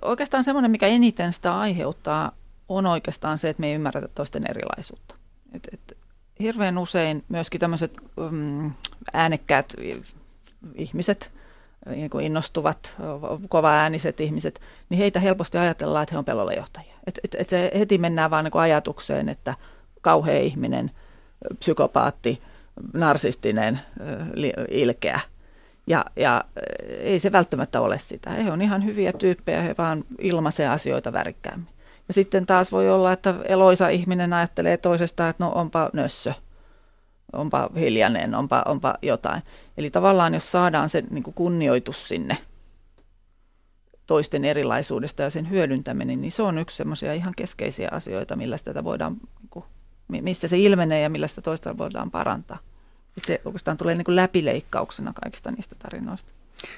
[0.01, 2.31] oikeastaan semmoinen, mikä eniten sitä aiheuttaa,
[2.69, 5.15] on oikeastaan se, että me ei ymmärretä toisten erilaisuutta.
[5.53, 5.97] Et, et,
[6.39, 7.97] hirveän usein myöskin tämmöiset
[8.31, 8.71] mm,
[9.13, 9.73] äänekkäät
[10.75, 11.31] ihmiset,
[11.85, 12.95] niin kuin innostuvat,
[13.49, 16.93] kova-ääniset ihmiset, niin heitä helposti ajatellaan, että he on pelolla johtajia.
[17.07, 19.55] Et, et, et se heti mennään vaan niin ajatukseen, että
[20.01, 20.91] kauhea ihminen,
[21.59, 22.41] psykopaatti,
[22.93, 23.79] narsistinen,
[24.69, 25.19] ilkeä–
[25.89, 26.43] ja, ja
[26.87, 28.29] ei se välttämättä ole sitä.
[28.29, 31.73] He on ihan hyviä tyyppejä, he vaan ilmaisee asioita värikkäämmin.
[32.07, 36.33] Ja sitten taas voi olla, että eloisa ihminen ajattelee toisesta, että no onpa nössö,
[37.33, 39.41] onpa hiljainen, onpa, onpa jotain.
[39.77, 42.37] Eli tavallaan jos saadaan se niin kunnioitus sinne
[44.07, 48.83] toisten erilaisuudesta ja sen hyödyntäminen, niin se on yksi semmoisia ihan keskeisiä asioita, millä sitä
[48.83, 49.65] voidaan, niin kuin,
[50.07, 52.57] missä se ilmenee ja millä sitä toista voidaan parantaa.
[53.17, 56.31] Että se oikeastaan tulee niin kuin läpileikkauksena kaikista niistä tarinoista.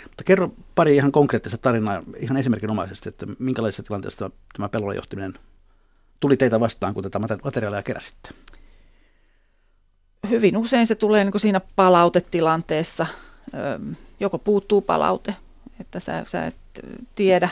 [0.03, 5.33] Mutta kerro pari ihan konkreettista tarinaa ihan esimerkinomaisesti, että minkälaisessa tilanteessa tämä pelolla johtaminen
[6.19, 8.29] tuli teitä vastaan, kun tätä materiaalia keräsitte?
[10.29, 13.05] Hyvin usein se tulee niin kuin siinä palautetilanteessa.
[14.19, 15.35] Joko puuttuu palaute,
[15.79, 16.55] että sä, sä et
[17.15, 17.49] tiedä,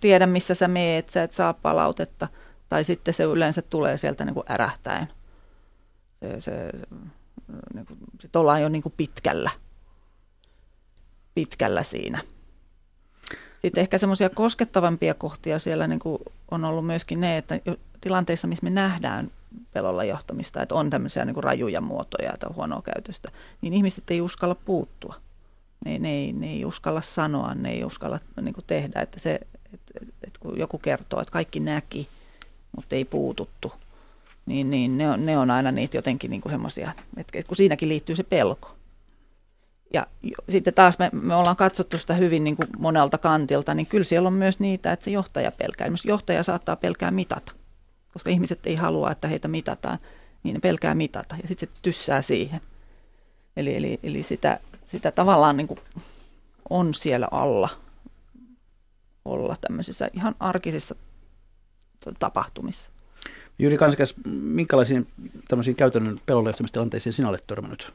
[0.00, 2.28] tiedä, missä sä meet, sä et saa palautetta,
[2.68, 5.08] tai sitten se yleensä tulee sieltä niin kuin ärähtäen.
[6.20, 6.70] Se, se
[7.74, 9.50] niin kuin, sit ollaan jo niin kuin pitkällä,
[11.34, 12.20] pitkällä siinä.
[13.62, 16.18] Sitten ehkä semmoisia koskettavampia kohtia siellä niin kuin
[16.50, 17.60] on ollut myöskin ne, että
[18.00, 19.30] tilanteissa, missä me nähdään
[19.72, 23.28] pelolla johtamista, että on tämmöisiä niin kuin rajuja muotoja tai huonoa käytöstä,
[23.60, 25.14] niin ihmiset ei uskalla puuttua.
[25.84, 29.00] Ne, ne, ei, ne ei uskalla sanoa, ne ei uskalla niin kuin tehdä.
[29.00, 29.40] Että se,
[29.72, 32.08] et, et, et kun joku kertoo, että kaikki näki,
[32.76, 33.72] mutta ei puututtu,
[34.50, 38.16] niin, niin ne, on, ne on aina niitä jotenkin niin semmoisia, että kun siinäkin liittyy
[38.16, 38.76] se pelko.
[39.92, 40.06] Ja
[40.48, 44.26] sitten taas me, me ollaan katsottu sitä hyvin niin kuin monelta kantilta, niin kyllä siellä
[44.26, 45.84] on myös niitä, että se johtaja pelkää.
[45.84, 47.52] Esimerkiksi johtaja saattaa pelkää mitata,
[48.12, 49.98] koska ihmiset ei halua, että heitä mitataan,
[50.42, 52.60] niin ne pelkää mitata ja sitten se tyssää siihen.
[53.56, 55.80] Eli, eli, eli sitä, sitä tavallaan niin kuin
[56.70, 57.68] on siellä alla
[59.24, 60.94] olla tämmöisissä ihan arkisissa
[62.18, 62.90] tapahtumissa.
[63.58, 65.06] Jyri Kansikas, minkälaisiin
[65.48, 67.92] tämmöisiin käytännön pelonlehtymistilanteisiin sinä olet törmännyt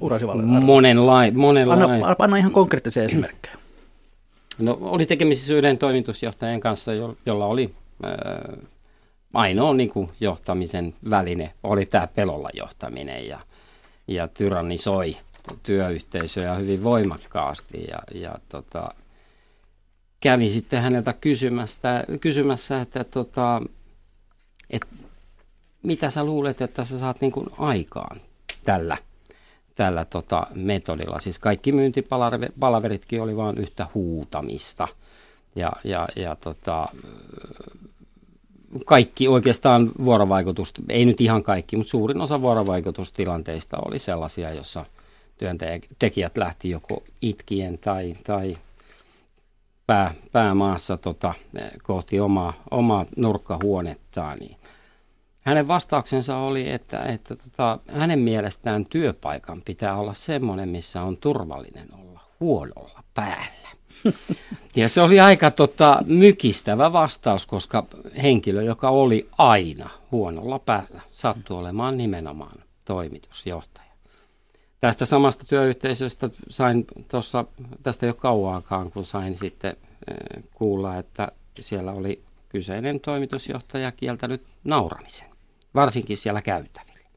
[0.00, 1.82] urasi Monenlain, monenlain.
[1.82, 3.54] Anna, anna ihan konkreettisia esimerkkejä.
[4.58, 6.92] No, oli tekemisissä yhden toimitusjohtajan kanssa,
[7.26, 8.58] jolla oli äh,
[9.34, 13.40] ainoa niin kuin, johtamisen väline, oli tämä pelolla johtaminen ja,
[14.08, 15.16] ja tyrannisoi
[15.62, 17.84] työyhteisöjä hyvin voimakkaasti.
[17.88, 18.94] Ja, ja tota,
[20.20, 23.62] kävi sitten häneltä kysymässä, kysymässä että tota,
[24.70, 24.82] et,
[25.82, 28.20] mitä sä luulet, että sä saat niin kuin aikaan
[28.64, 28.96] tällä,
[29.74, 31.20] tällä tota metodilla.
[31.20, 34.88] Siis kaikki myyntipalaveritkin oli vain yhtä huutamista.
[35.56, 36.88] Ja, ja, ja tota,
[38.86, 44.86] kaikki oikeastaan vuorovaikutus, ei nyt ihan kaikki, mutta suurin osa vuorovaikutustilanteista oli sellaisia, jossa
[45.38, 48.56] työntekijät lähti joko itkien tai, tai
[49.86, 51.34] pää, päämaassa tota,
[51.82, 54.38] kohti omaa, omaa nurkkahuonettaan.
[54.38, 54.56] Niin
[55.40, 61.88] hänen vastauksensa oli, että, että tota, hänen mielestään työpaikan pitää olla semmoinen, missä on turvallinen
[61.94, 63.70] olla huonolla päällä.
[64.76, 67.86] Ja se oli aika tota, mykistävä vastaus, koska
[68.22, 73.90] henkilö, joka oli aina huonolla päällä, sattui olemaan nimenomaan toimitusjohtaja.
[74.80, 77.44] Tästä samasta työyhteisöstä sain tuossa,
[77.82, 79.76] tästä jo kauaakaan, kun sain sitten
[80.10, 81.28] eh, kuulla, että
[81.60, 85.26] siellä oli kyseinen toimitusjohtaja kieltänyt nauramisen,
[85.74, 87.08] varsinkin siellä käytävillä,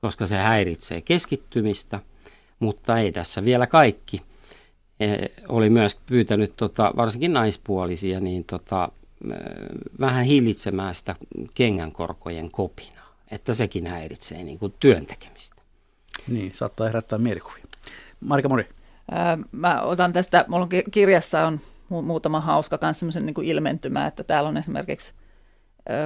[0.00, 2.00] koska se häiritsee keskittymistä,
[2.58, 4.22] mutta ei tässä vielä kaikki.
[5.00, 8.88] E, oli myös pyytänyt tota, varsinkin naispuolisia niin tota,
[9.30, 9.36] eh,
[10.00, 11.14] vähän hillitsemään sitä
[11.54, 15.62] kengänkorkojen kopinaa, että sekin häiritsee niin kuin työntekemistä.
[16.28, 17.64] Niin, saattaa herättää mielikuvia.
[18.20, 18.68] Marika Mori.
[19.52, 24.24] Mä otan tästä, mulla on kirjassa on mu- muutama hauska kanssa semmoisen niin ilmentymä, että
[24.24, 25.12] täällä on esimerkiksi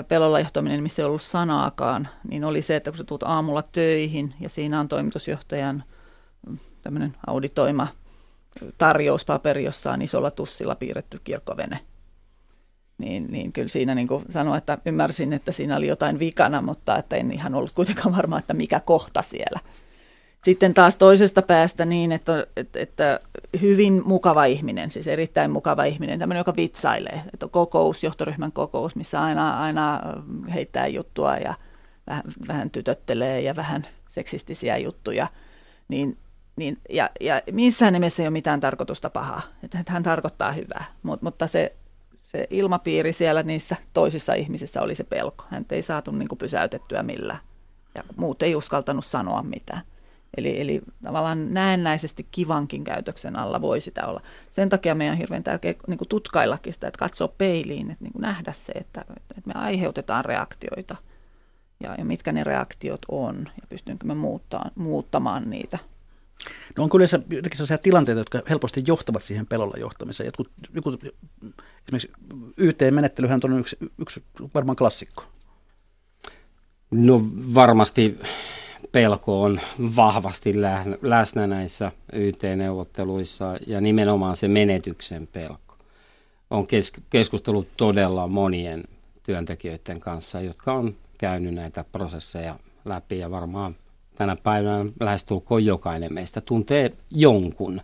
[0.08, 4.34] pelolla johtaminen, missä ei ollut sanaakaan, niin oli se, että kun sä tulet aamulla töihin
[4.40, 5.84] ja siinä on toimitusjohtajan
[6.46, 7.86] mm, tämmöinen auditoima
[8.78, 11.80] tarjouspaperi, jossa on isolla tussilla piirretty kirkkovene.
[12.98, 17.16] Niin, niin kyllä siinä niin sanoin, että ymmärsin, että siinä oli jotain vikana, mutta että
[17.16, 19.60] en ihan ollut kuitenkaan varma, että mikä kohta siellä.
[20.44, 23.20] Sitten taas toisesta päästä niin, että, että,
[23.60, 27.22] hyvin mukava ihminen, siis erittäin mukava ihminen, tämmöinen, joka vitsailee.
[27.34, 30.00] Että on kokous, johtoryhmän kokous, missä aina, aina
[30.54, 31.54] heittää juttua ja
[32.06, 35.26] vähän, vähän tytöttelee ja vähän seksistisiä juttuja.
[35.88, 36.18] Niin,
[36.56, 41.22] niin, ja, ja missään nimessä ei ole mitään tarkoitusta pahaa, että hän tarkoittaa hyvää, Mut,
[41.22, 41.76] mutta se,
[42.24, 45.44] se ilmapiiri siellä niissä toisissa ihmisissä oli se pelko.
[45.50, 47.40] Hän ei saatu niin kuin pysäytettyä millään
[47.94, 49.82] ja muut ei uskaltanut sanoa mitään.
[50.36, 54.20] Eli, eli tavallaan näennäisesti kivankin käytöksen alla voi sitä olla.
[54.50, 58.52] Sen takia meidän on hirveän tärkeää niin tutkaillakin sitä, että katsoa peiliin, että niin nähdä
[58.52, 60.96] se, että, että me aiheutetaan reaktioita
[61.82, 65.78] ja, ja mitkä ne reaktiot on ja pystynkö me muuttaa, muuttamaan niitä.
[66.76, 70.26] No on kyllä jotenkin sellaisia tilanteita, jotka helposti johtavat siihen pelolla johtamiseen.
[70.26, 70.98] Jotkut, joku,
[71.86, 72.10] esimerkiksi
[72.56, 75.24] YT-menettelyhän on yksi, yksi varmaan klassikko.
[76.90, 77.20] No
[77.54, 78.20] varmasti
[78.92, 79.60] pelko on
[79.96, 80.52] vahvasti
[81.02, 85.76] läsnä näissä YT-neuvotteluissa ja nimenomaan se menetyksen pelko.
[86.50, 86.66] On
[87.10, 88.84] keskustellut todella monien
[89.22, 93.76] työntekijöiden kanssa, jotka on käynyt näitä prosesseja läpi ja varmaan
[94.14, 97.80] tänä päivänä lähestulkoon jokainen meistä tuntee jonkun,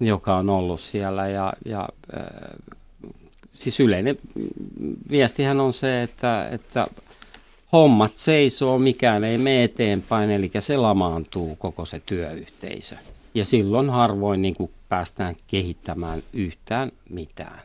[0.00, 1.88] joka on ollut siellä ja, ja
[3.54, 4.18] siis yleinen
[5.10, 6.86] viestihän on se, että, että
[7.72, 12.96] hommat seisoo, mikään ei mene eteenpäin, eli se lamaantuu koko se työyhteisö.
[13.34, 17.60] Ja silloin harvoin niin kuin päästään kehittämään yhtään mitään.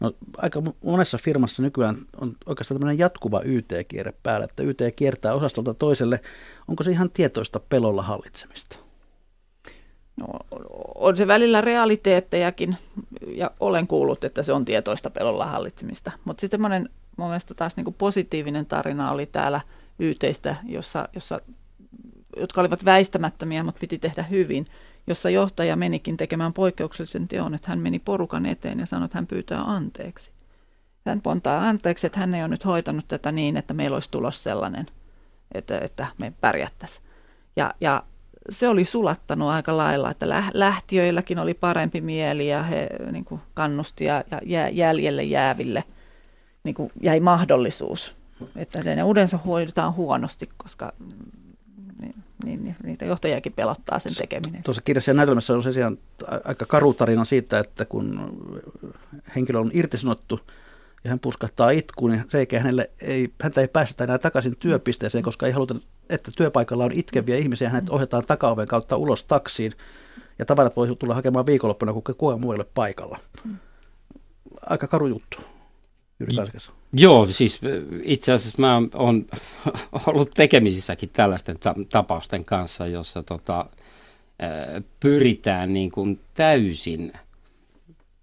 [0.00, 5.74] No, aika monessa firmassa nykyään on oikeastaan tämmöinen jatkuva YT-kierre päällä, että YT kiertää osastolta
[5.74, 6.20] toiselle.
[6.68, 8.76] Onko se ihan tietoista pelolla hallitsemista?
[10.16, 10.26] No,
[10.94, 12.76] on se välillä realiteettejakin,
[13.26, 16.12] ja olen kuullut, että se on tietoista pelolla hallitsemista.
[16.24, 19.60] Mutta sitten semmoinen mun mielestä taas niin kuin positiivinen tarina oli täällä
[19.98, 21.40] yhteistä, jossa, jossa,
[22.36, 24.66] jotka olivat väistämättömiä, mutta piti tehdä hyvin,
[25.06, 29.26] jossa johtaja menikin tekemään poikkeuksellisen teon, että hän meni porukan eteen ja sanoi, että hän
[29.26, 30.32] pyytää anteeksi.
[31.06, 34.42] Hän pontaa anteeksi, että hän ei ole nyt hoitanut tätä niin, että meillä olisi tulos
[34.42, 34.86] sellainen,
[35.54, 37.06] että, että me pärjättäisiin.
[37.56, 38.02] Ja, ja
[38.50, 44.04] se oli sulattanut aika lailla, että lähtiöilläkin oli parempi mieli ja he niin kuin kannusti
[44.04, 45.84] ja, ja jäljelle jääville–
[46.64, 48.14] niin kuin jäi mahdollisuus,
[48.56, 50.92] että ne yleensä hoidetaan huonosti, koska
[52.00, 54.62] niin, niin, niin, niitä johtajakin pelottaa sen tekeminen.
[54.62, 55.98] Tuossa kirjassa ja näytelmässä on se sijaan
[56.44, 58.38] aika karu tarina siitä, että kun
[59.36, 60.40] henkilö on irtisanottu
[61.04, 65.46] ja hän puskahtaa itkuun, niin se hänelle ei, häntä ei päästä enää takaisin työpisteeseen, koska
[65.46, 65.74] ei haluta,
[66.10, 69.72] että työpaikalla on itkeviä ihmisiä, hänet ohjataan takaoven kautta ulos taksiin
[70.38, 73.18] ja tavarat voi tulla hakemaan viikonloppuna, kun kukaan muu ei ole paikalla.
[73.44, 73.56] Mm.
[74.70, 75.36] Aika karu juttu.
[76.22, 76.58] Jyri
[76.92, 77.60] Joo, siis
[78.02, 79.26] itse asiassa mä oon
[80.06, 83.66] ollut tekemisissäkin tällaisten ta- tapausten kanssa, jossa tota,
[85.00, 87.12] pyritään niin kuin täysin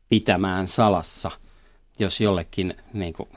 [0.10, 1.32] pitämään salassa,
[2.00, 3.30] jos jollekin niin kuin,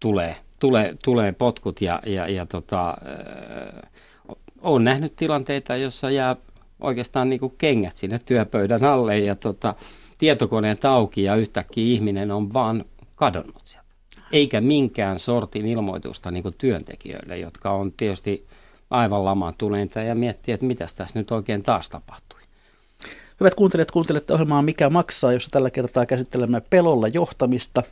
[0.00, 3.82] tulee, tulee, tulee potkut ja, ja, ja tota, äh,
[4.60, 6.36] olen nähnyt tilanteita, jossa jää
[6.80, 9.74] oikeastaan niin kuin kengät sinne työpöydän alle ja tota,
[10.18, 13.85] tietokoneet auki ja yhtäkkiä ihminen on vaan kadonnut sieltä.
[14.32, 18.46] Eikä minkään sortin ilmoitusta niin työntekijöille, jotka on tietysti
[18.90, 22.40] aivan lamaantuneita ja miettii, että mitä tässä nyt oikein taas tapahtui.
[23.40, 27.82] Hyvät kuuntelijat, kuuntelette ohjelmaa Mikä maksaa, jossa tällä kertaa käsittelemme pelolla johtamista.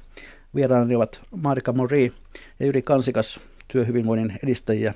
[0.54, 2.12] Vieraani ovat Marika Mori
[2.60, 4.94] ja Jyri Kansikas, työhyvinvoinnin edistäjiä.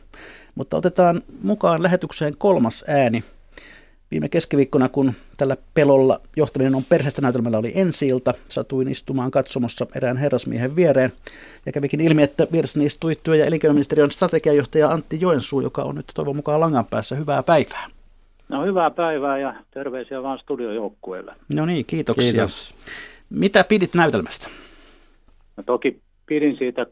[0.55, 3.25] Mutta otetaan mukaan lähetykseen kolmas ääni.
[4.11, 9.87] Viime keskiviikkona, kun tällä pelolla johtaminen on perseestä näytelmällä oli ensi ilta, satuin istumaan katsomossa
[9.95, 11.13] erään herrasmiehen viereen.
[11.67, 16.07] Ja kävikin ilmi, että vieressäni istui työ- ja elinkeinoministeriön strategiajohtaja Antti Joensuu, joka on nyt
[16.15, 17.17] toivon mukaan langan päässä.
[17.17, 17.87] Hyvää päivää.
[18.49, 21.35] No hyvää päivää ja terveisiä vaan studiojoukkueelle.
[21.49, 22.33] No niin, kiitoksia.
[22.33, 22.75] Kiitos.
[23.31, 24.49] Mitä pidit näytelmästä?
[25.57, 26.87] No toki pidin siitä,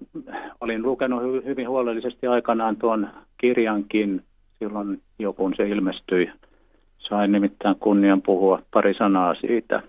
[0.61, 4.24] olin lukenut hyvin huolellisesti aikanaan tuon kirjankin
[4.59, 6.31] silloin jo kun se ilmestyi.
[7.08, 9.82] Sain nimittäin kunnian puhua pari sanaa siitä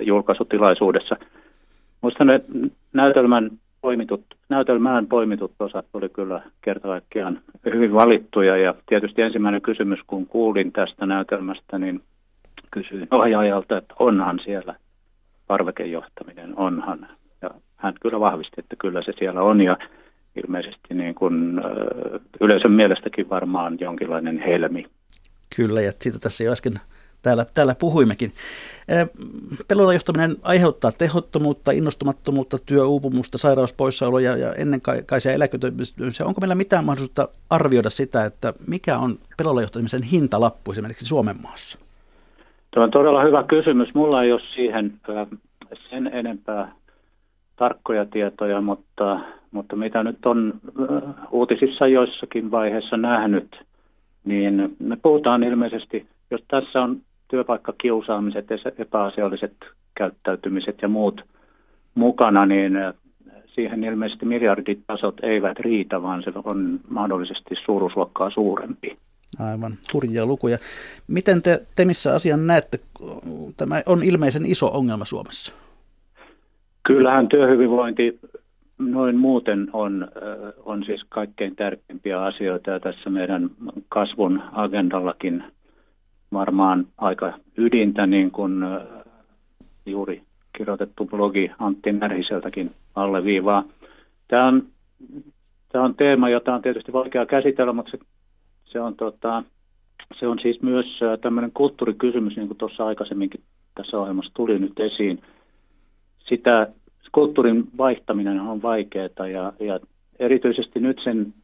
[0.00, 1.16] julkaisutilaisuudessa.
[2.02, 2.40] Minusta ne
[2.92, 8.56] näytelmän poimitut, näytelmään poimitut osat oli kyllä kerta kaikkiaan hyvin valittuja.
[8.56, 12.00] Ja tietysti ensimmäinen kysymys, kun kuulin tästä näytelmästä, niin
[12.70, 14.74] kysyin ohjaajalta, että onhan siellä
[15.46, 17.08] parvekejohtaminen, onhan.
[17.42, 19.76] Ja hän kyllä vahvisti, että kyllä se siellä on ja
[20.44, 21.60] ilmeisesti niin kuin,
[22.40, 24.86] yleisön mielestäkin varmaan jonkinlainen helmi.
[25.56, 26.72] Kyllä, ja siitä tässä jo äsken
[27.22, 28.32] täällä, täällä puhuimmekin.
[29.68, 36.24] Pelolla johtaminen aiheuttaa tehottomuutta, innostumattomuutta, työuupumusta, sairauspoissaoloja ja ennen kaikkea eläköitymistä.
[36.24, 41.78] Onko meillä mitään mahdollisuutta arvioida sitä, että mikä on pelolla johtamisen hintalappu esimerkiksi Suomen maassa?
[42.70, 43.94] Tuo on todella hyvä kysymys.
[43.94, 44.92] Mulla ei ole siihen
[45.90, 46.72] sen enempää
[47.56, 50.60] tarkkoja tietoja, mutta, mutta mitä nyt on
[51.30, 53.66] uutisissa joissakin vaiheessa nähnyt,
[54.26, 58.46] niin me puhutaan ilmeisesti, jos tässä on työpaikkakiusaamiset,
[58.78, 59.52] epäasialliset
[59.94, 61.24] käyttäytymiset ja muut
[61.94, 62.72] mukana, niin
[63.54, 68.96] siihen ilmeisesti miljarditasot eivät riitä, vaan se on mahdollisesti suuruusluokkaa suurempi.
[69.38, 70.58] Aivan, hurjia lukuja.
[71.08, 72.78] Miten te, te missä asian näette,
[73.56, 75.52] tämä on ilmeisen iso ongelma Suomessa?
[76.86, 78.18] Kyllähän työhyvinvointi
[78.78, 80.08] noin muuten on,
[80.64, 83.50] on siis kaikkein tärkeimpiä asioita ja tässä meidän
[83.88, 85.44] kasvun agendallakin
[86.32, 88.52] varmaan aika ydintä, niin kuin
[89.86, 90.22] juuri
[90.56, 93.64] kirjoitettu blogi Antti Närhiseltäkin alleviivaa.
[94.28, 94.62] Tämä on,
[95.72, 97.98] tämä on teema, jota on tietysti vaikea käsitellä, mutta se,
[98.64, 99.42] se, on, tota,
[100.18, 100.86] se on siis myös
[101.20, 103.40] tämmöinen kulttuurikysymys, niin kuin tuossa aikaisemminkin
[103.74, 105.22] tässä ohjelmassa tuli nyt esiin.
[106.28, 106.68] Sitä
[107.12, 109.80] kulttuurin vaihtaminen on vaikeaa ja, ja
[110.18, 111.34] erityisesti nyt sen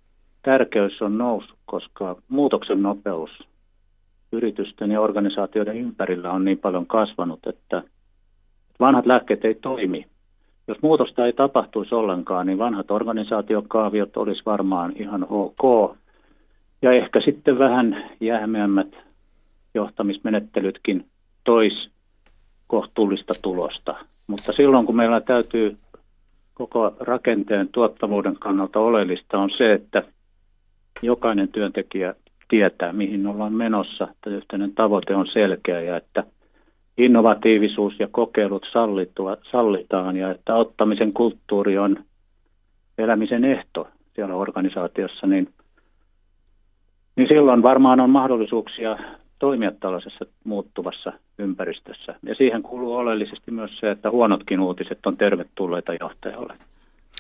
[0.43, 3.31] tärkeys on noussut, koska muutoksen nopeus
[4.33, 7.83] yritysten ja organisaatioiden ympärillä on niin paljon kasvanut, että
[8.81, 10.07] vanhat lääkkeet ei toimi.
[10.69, 15.97] Jos muutosta ei tapahtuisi ollenkaan, niin vanhat organisaatiokaaviot olisi varmaan ihan ok.
[16.83, 18.97] Ja ehkä sitten vähän jähmeämmät
[19.75, 21.07] johtamismenettelytkin
[21.45, 21.91] tois
[22.67, 23.95] kohtuullista tulosta.
[24.27, 25.77] Mutta silloin kun meillä täytyy
[26.55, 30.03] koko rakenteen tuottavuuden kannalta oleellista on se, että
[31.03, 32.15] jokainen työntekijä
[32.49, 36.25] tietää, mihin ollaan menossa, että yhteinen tavoite on selkeä ja että
[36.99, 38.67] innovatiivisuus ja kokeilut
[39.51, 41.97] sallitaan ja että ottamisen kulttuuri on
[42.99, 45.49] elämisen ehto siellä organisaatiossa, niin,
[47.17, 48.95] niin silloin varmaan on mahdollisuuksia
[49.43, 52.15] toimia tällaisessa muuttuvassa ympäristössä.
[52.23, 56.55] Ja siihen kuuluu oleellisesti myös se, että huonotkin uutiset on tervetulleita johtajalle.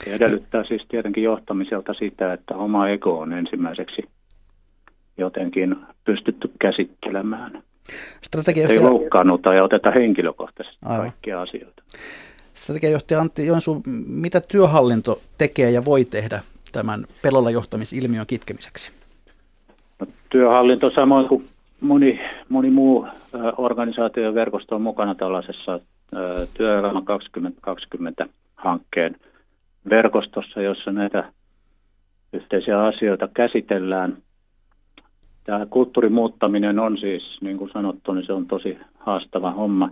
[0.04, 4.02] Se edellyttää siis tietenkin johtamiselta sitä, että oma ego on ensimmäiseksi
[5.18, 7.62] jotenkin pystytty käsittelemään.
[8.22, 8.80] Strategiajohtaja...
[8.80, 11.00] Ei loukkaannuta ja oteta henkilökohtaisesti Aivan.
[11.00, 11.82] kaikkia asioita.
[12.54, 16.40] Strategiajohtaja Antti Joensuu, mitä työhallinto tekee ja voi tehdä
[16.72, 18.92] tämän pelolla johtamisilmiön kitkemiseksi?
[20.00, 21.51] No, työhallinto samoin kuin
[21.82, 23.06] moni, moni muu
[23.56, 25.80] organisaatio ja verkosto on mukana tällaisessa
[26.54, 28.26] Työelämä 2020
[28.56, 29.16] hankkeen
[29.90, 31.32] verkostossa, jossa näitä
[32.32, 34.16] yhteisiä asioita käsitellään.
[35.44, 39.90] Tämä kulttuurin muuttaminen on siis, niin kuin sanottu, niin se on tosi haastava homma.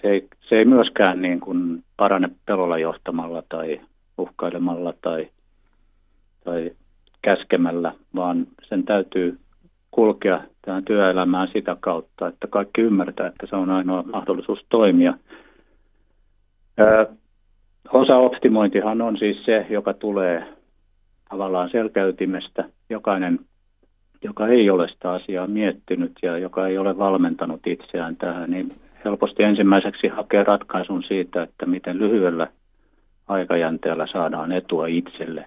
[0.00, 3.80] Se ei, se ei myöskään niin kuin parane pelolla johtamalla tai
[4.18, 5.28] uhkailemalla tai,
[6.44, 6.70] tai
[7.22, 9.38] käskemällä, vaan sen täytyy
[9.94, 15.14] kulkea tähän työelämään sitä kautta, että kaikki ymmärtää, että se on ainoa mahdollisuus toimia.
[17.92, 20.54] Osa optimointihan on siis se, joka tulee
[21.30, 22.64] tavallaan selkäytimestä.
[22.90, 23.38] Jokainen,
[24.22, 28.68] joka ei ole sitä asiaa miettinyt ja joka ei ole valmentanut itseään tähän, niin
[29.04, 32.46] helposti ensimmäiseksi hakee ratkaisun siitä, että miten lyhyellä
[33.28, 35.46] aikajänteellä saadaan etua itselle.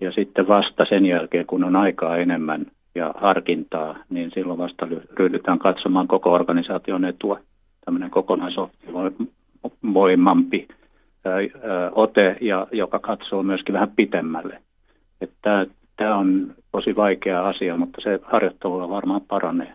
[0.00, 2.66] Ja sitten vasta sen jälkeen, kun on aikaa enemmän
[2.96, 4.88] ja harkintaa, niin silloin vasta
[5.18, 7.40] ryhdytään katsomaan koko organisaation etua.
[7.84, 10.68] Tämmöinen kokonaisvoimampi
[11.92, 14.62] ote, ja, joka katsoo myöskin vähän pitemmälle.
[15.20, 15.66] Että
[15.96, 19.72] tämä on tosi vaikea asia, mutta se harjoittelulla varmaan paranee.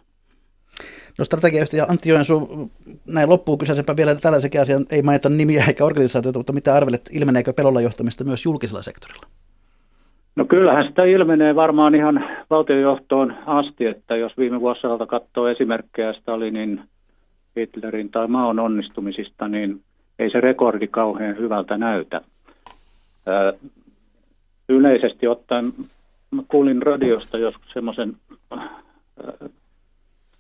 [1.18, 2.72] No strategiayhtiö Antti Joensuu,
[3.08, 7.54] näin loppuu kyseisempä vielä tällaisenkin asian, ei mainita nimiä eikä organisaatiota, mutta mitä arvelet, ilmeneekö
[7.54, 9.28] pelolla johtamista myös julkisella sektorilla?
[10.36, 16.82] No kyllähän sitä ilmenee varmaan ihan valtiojohtoon asti, että jos viime vuosilta katsoo esimerkkejä Stalinin,
[17.60, 19.82] Hitlerin tai Maon onnistumisista, niin
[20.20, 22.22] ei se rekordi kauhean hyvältä näytä.
[24.70, 25.74] Yleisesti ottaen,
[26.32, 28.16] mä kuulin radiosta joskus semmoisen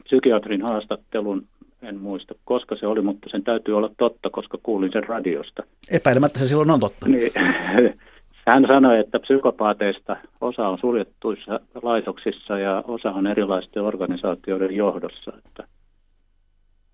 [0.03, 1.45] psykiatrin haastattelun,
[1.81, 5.63] en muista koska se oli, mutta sen täytyy olla totta, koska kuulin sen radiosta.
[5.91, 7.09] Epäilemättä se silloin on totta.
[7.09, 7.31] Niin,
[8.47, 15.31] hän sanoi, että psykopaateista osa on suljettuissa laitoksissa ja osa on erilaisten organisaatioiden johdossa.
[15.45, 15.63] Että,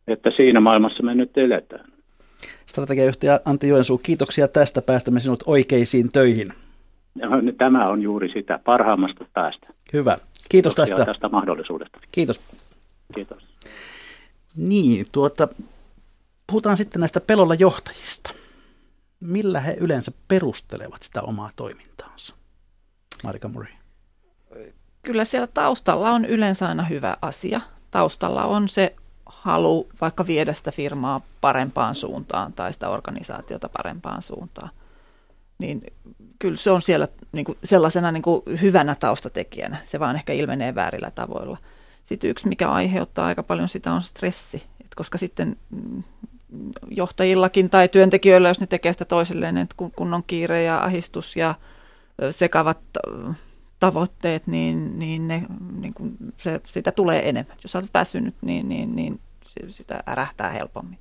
[0.07, 1.85] että siinä maailmassa me nyt eletään.
[2.65, 4.81] Strategiajohtaja Antti Joensuu, kiitoksia tästä.
[4.81, 6.47] Päästämme sinut oikeisiin töihin.
[7.57, 9.67] Tämä on juuri sitä parhaimmasta päästä.
[9.93, 10.17] Hyvä.
[10.49, 11.13] Kiitos Kiitoksia tästä.
[11.13, 11.99] tästä mahdollisuudesta.
[12.11, 12.39] Kiitos.
[13.15, 13.43] Kiitos.
[14.55, 15.47] Niin, tuota,
[16.47, 18.33] puhutaan sitten näistä pelolla johtajista.
[19.19, 22.35] Millä he yleensä perustelevat sitä omaa toimintaansa?
[23.23, 23.73] Marika Muri.
[25.01, 27.61] Kyllä siellä taustalla on yleensä aina hyvä asia.
[27.91, 28.95] Taustalla on se
[29.25, 34.69] halu vaikka viedä sitä firmaa parempaan suuntaan tai sitä organisaatiota parempaan suuntaan.
[35.57, 35.81] Niin
[36.39, 39.77] kyllä se on siellä niin kuin sellaisena niin kuin hyvänä taustatekijänä.
[39.83, 41.57] Se vaan ehkä ilmenee väärillä tavoilla.
[42.03, 44.63] Sitten yksi, mikä aiheuttaa aika paljon sitä, on stressi.
[44.81, 46.03] Et koska sitten mm,
[46.89, 51.55] johtajillakin tai työntekijöillä, jos ne tekee sitä toisilleen, että kun on kiire ja ahistus ja
[52.31, 52.79] sekavat
[53.79, 57.57] tavoitteet, niin, niin, ne, niin kun se, sitä tulee enemmän.
[57.63, 59.19] Jos olet väsynyt, niin, niin, niin
[59.67, 60.99] sitä ärähtää helpommin.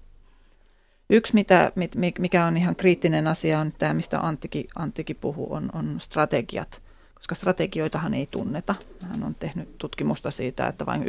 [1.11, 1.73] Yksi, mitä,
[2.19, 6.83] mikä on ihan kriittinen asia, on tämä, mistä Anttikin, Anttikin puhuu, on, on strategiat.
[7.15, 8.75] Koska strategioitahan ei tunneta.
[9.01, 11.07] Hän on tehnyt tutkimusta siitä, että vain 1-2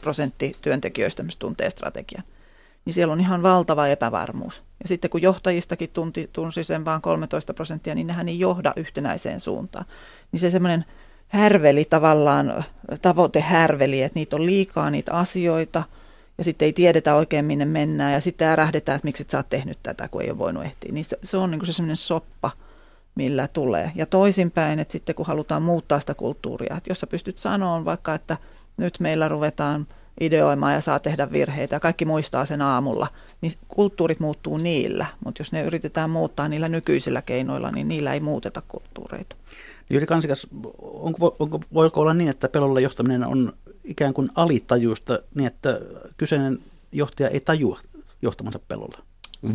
[0.00, 2.24] prosenttia työntekijöistä tuntee strategian.
[2.88, 4.62] Niin siellä on ihan valtava epävarmuus.
[4.82, 9.40] Ja sitten kun johtajistakin tunti, tunsi sen vain 13 prosenttia, niin nehän ei johda yhtenäiseen
[9.40, 9.84] suuntaan.
[10.32, 10.84] Niin se semmoinen
[11.28, 12.64] härveli tavallaan,
[13.02, 15.82] tavoite härveli, että niitä on liikaa niitä asioita–
[16.38, 19.48] ja sitten ei tiedetä oikein minne mennään ja sitten ärähdetään, että miksi et sä oot
[19.48, 20.92] tehnyt tätä, kun ei ole voinut ehtiä.
[20.92, 22.50] Niin se, se on niin kuin se semmoinen soppa,
[23.14, 23.92] millä tulee.
[23.94, 28.14] Ja toisinpäin, että sitten kun halutaan muuttaa sitä kulttuuria, että jos sä pystyt sanomaan vaikka,
[28.14, 28.36] että
[28.76, 29.86] nyt meillä ruvetaan
[30.20, 33.08] ideoimaan ja saa tehdä virheitä ja kaikki muistaa sen aamulla,
[33.40, 38.20] niin kulttuurit muuttuu niillä, mutta jos ne yritetään muuttaa niillä nykyisillä keinoilla, niin niillä ei
[38.20, 39.36] muuteta kulttuureita.
[39.90, 40.46] Jyri Kansikas,
[40.82, 43.52] onko, onko, voiko olla niin, että pelolla johtaminen on
[43.84, 45.80] ikään kuin alitajuista niin, että
[46.16, 46.58] kyseinen
[46.92, 47.80] johtaja ei tajua
[48.22, 48.98] johtamansa pelolla?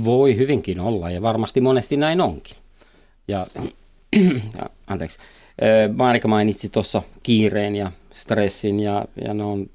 [0.05, 2.57] Voi hyvinkin olla ja varmasti monesti näin onkin.
[3.27, 3.47] Ja,
[4.57, 5.19] ja anteeksi,
[5.95, 9.69] Marika mainitsi tuossa kiireen ja stressin ja, ja ne on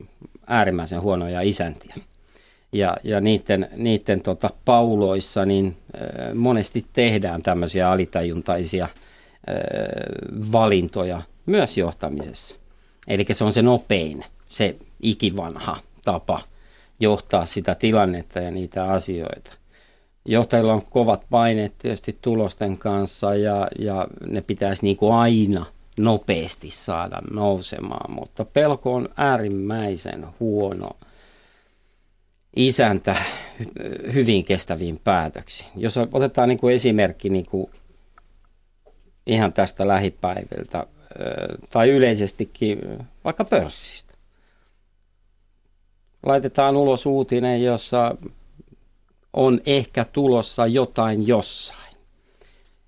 [0.49, 1.95] äärimmäisen huonoja isäntiä.
[2.73, 5.77] Ja, ja niiden, niiden tota, pauloissa niin
[6.35, 8.89] monesti tehdään tämmöisiä alitajuntaisia
[10.53, 12.57] valintoja myös johtamisessa.
[13.09, 16.41] Eli se on se nopein se ikivanha tapa
[17.01, 19.51] johtaa sitä tilannetta ja niitä asioita.
[20.25, 25.67] Johtajilla on kovat paineet tietysti tulosten kanssa ja, ja ne pitäisi niin kuin aina
[25.99, 30.91] nopeasti saada nousemaan, mutta pelko on äärimmäisen huono
[32.57, 33.17] isäntä
[34.15, 35.71] hyvin kestäviin päätöksiin.
[35.77, 37.71] Jos otetaan niin kuin esimerkki niin kuin
[39.27, 40.87] ihan tästä lähipäiviltä
[41.71, 42.79] tai yleisestikin
[43.25, 44.15] vaikka pörssistä
[46.27, 48.15] laitetaan ulos uutinen, jossa
[49.33, 51.97] on ehkä tulossa jotain jossain,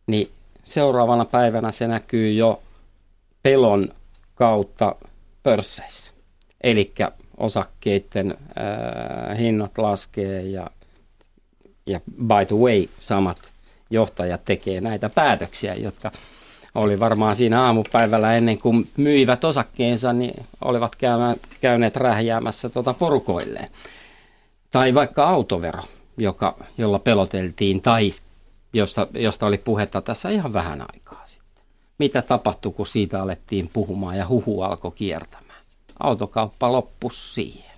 [0.07, 0.31] niin
[0.65, 2.63] seuraavana päivänä se näkyy jo
[3.43, 3.89] pelon
[4.35, 4.97] kautta
[5.43, 6.13] pörsseissä.
[6.61, 6.93] Eli
[7.37, 10.71] osakkeiden äh, hinnat laskee ja,
[11.87, 13.39] ja by the way samat
[13.91, 16.11] johtajat tekee näitä päätöksiä, jotka
[16.75, 20.97] oli varmaan siinä aamupäivällä ennen kuin myivät osakkeensa, niin olivat
[21.61, 23.69] käyneet rähjäämässä tuota porukoilleen.
[24.71, 25.83] Tai vaikka autovero,
[26.17, 28.15] joka, jolla peloteltiin tai
[28.73, 31.40] josta, josta oli puhetta tässä ihan vähän aikaa sitten.
[32.01, 35.65] Mitä tapahtui, kun siitä alettiin puhumaan ja huhu alkoi kiertämään?
[35.99, 37.71] Autokauppa loppui siihen.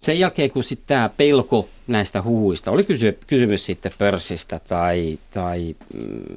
[0.00, 5.76] Sen jälkeen, kun sitten tämä pelko näistä huhuista, oli kysy- kysymys sitten pörssistä tai, tai
[5.94, 6.36] mm,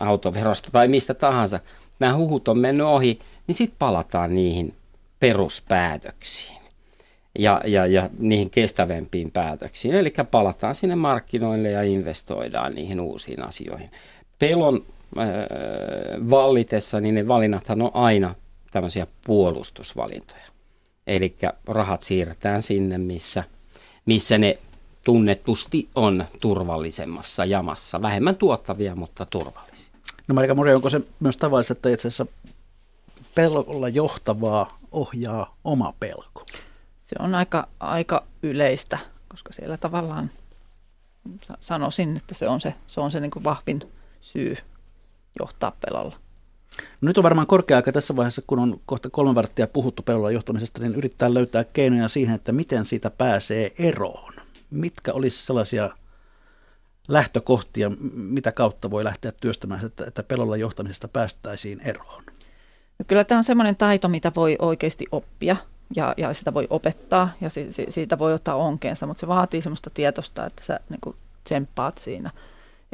[0.00, 1.60] autoverosta tai mistä tahansa,
[2.00, 4.74] nämä huhut on mennyt ohi, niin sitten palataan niihin
[5.20, 6.62] peruspäätöksiin
[7.38, 9.94] ja, ja, ja niihin kestävämpiin päätöksiin.
[9.94, 13.90] Eli palataan sinne markkinoille ja investoidaan niihin uusiin asioihin.
[14.48, 14.84] Pelon
[15.18, 15.26] äh,
[16.30, 18.34] vallitessa, niin ne valinnathan on aina
[18.70, 20.44] tämmöisiä puolustusvalintoja.
[21.06, 21.36] Eli
[21.66, 23.44] rahat siirretään sinne, missä,
[24.06, 24.58] missä ne
[25.04, 28.02] tunnetusti on turvallisemmassa jamassa.
[28.02, 29.94] Vähemmän tuottavia, mutta turvallisia.
[30.28, 32.26] No Marika Mori, onko se myös tavallista, että itse asiassa
[33.34, 36.44] pelolla johtavaa ohjaa oma pelko?
[36.98, 40.30] Se on aika, aika yleistä, koska siellä tavallaan
[41.60, 43.80] sanoisin, että se on se, se, on se niin kuin vahvin
[44.24, 44.56] syy
[45.40, 46.16] johtaa pelolla.
[47.00, 50.30] No nyt on varmaan korkea aika tässä vaiheessa, kun on kohta kolme varttia puhuttu pelolla
[50.30, 54.34] johtamisesta, niin yrittää löytää keinoja siihen, että miten siitä pääsee eroon.
[54.70, 55.90] Mitkä olisi sellaisia
[57.08, 62.24] lähtökohtia, mitä kautta voi lähteä työstämään, että, että pelolla johtamisesta päästäisiin eroon?
[62.98, 65.56] No kyllä tämä on sellainen taito, mitä voi oikeasti oppia
[65.96, 69.62] ja, ja sitä voi opettaa ja si, si, siitä voi ottaa onkeensa, mutta se vaatii
[69.62, 72.30] semmoista tietosta, että sä niin kuin tsemppaat siinä.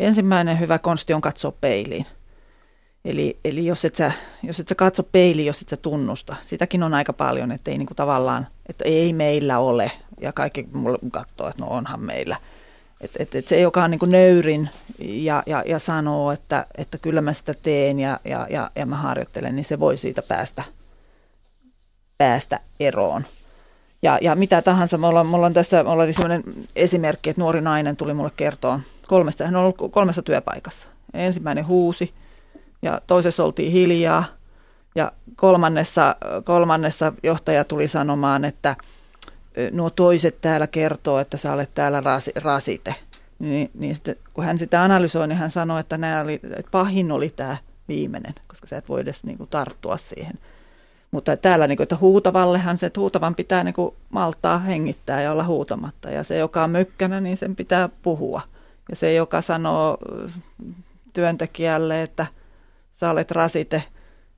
[0.00, 2.06] Ensimmäinen hyvä konsti on katsoa peiliin.
[3.04, 6.82] Eli, eli jos, et sä, jos et sä katso peiliin, jos et sä tunnusta, sitäkin
[6.82, 9.90] on aika paljon, että ei niin kuin tavallaan, että ei meillä ole,
[10.20, 12.36] ja kaikki mulle katsoo, että no onhan meillä–
[13.00, 17.20] et, et, et se, joka on niin nöyrin ja, ja, ja sanoo, että, että kyllä
[17.20, 20.64] mä sitä teen ja, ja, ja, ja mä harjoittelen, niin se voi siitä päästä,
[22.18, 23.24] päästä eroon.
[24.02, 26.42] Ja, ja mitä tahansa, mulla, mulla on tässä mulla oli sellainen
[26.76, 30.88] esimerkki, että nuori nainen tuli mulle kertoa kolmesta, hän on ollut kolmessa työpaikassa.
[31.14, 32.14] Ensimmäinen huusi
[32.82, 34.24] ja toisessa oltiin hiljaa
[34.94, 38.76] ja kolmannessa, kolmannessa johtaja tuli sanomaan, että–
[39.72, 42.02] nuo toiset täällä kertoo, että sä olet täällä
[42.42, 42.94] rasite.
[43.38, 47.12] Niin, niin sitten, kun hän sitä analysoi, niin hän sanoi, että, nämä oli, että pahin
[47.12, 47.56] oli tämä
[47.88, 50.38] viimeinen, koska sä et voi edes niin kuin, tarttua siihen.
[51.10, 55.32] Mutta täällä, niin kuin, että huutavallehan se, että huutavan pitää niin kuin, maltaa hengittää ja
[55.32, 56.10] olla huutamatta.
[56.10, 58.42] Ja se, joka on mökkänä, niin sen pitää puhua.
[58.90, 59.98] Ja se, joka sanoo
[61.12, 62.26] työntekijälle, että
[62.92, 63.82] sä olet rasite–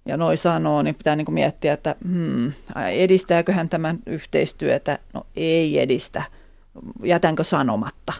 [0.06, 2.52] ja noin sanoo, niin pitää niin kuin miettiä, että hmm,
[2.92, 4.98] edistääkö hän tämän yhteistyötä?
[5.12, 6.22] No ei edistä.
[7.02, 8.12] Jätänkö sanomatta?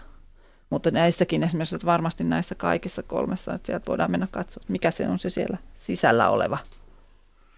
[0.71, 5.09] Mutta näissäkin esimerkiksi että varmasti näissä kaikissa kolmessa, että sieltä voidaan mennä katsoa, mikä se
[5.09, 6.59] on se siellä sisällä oleva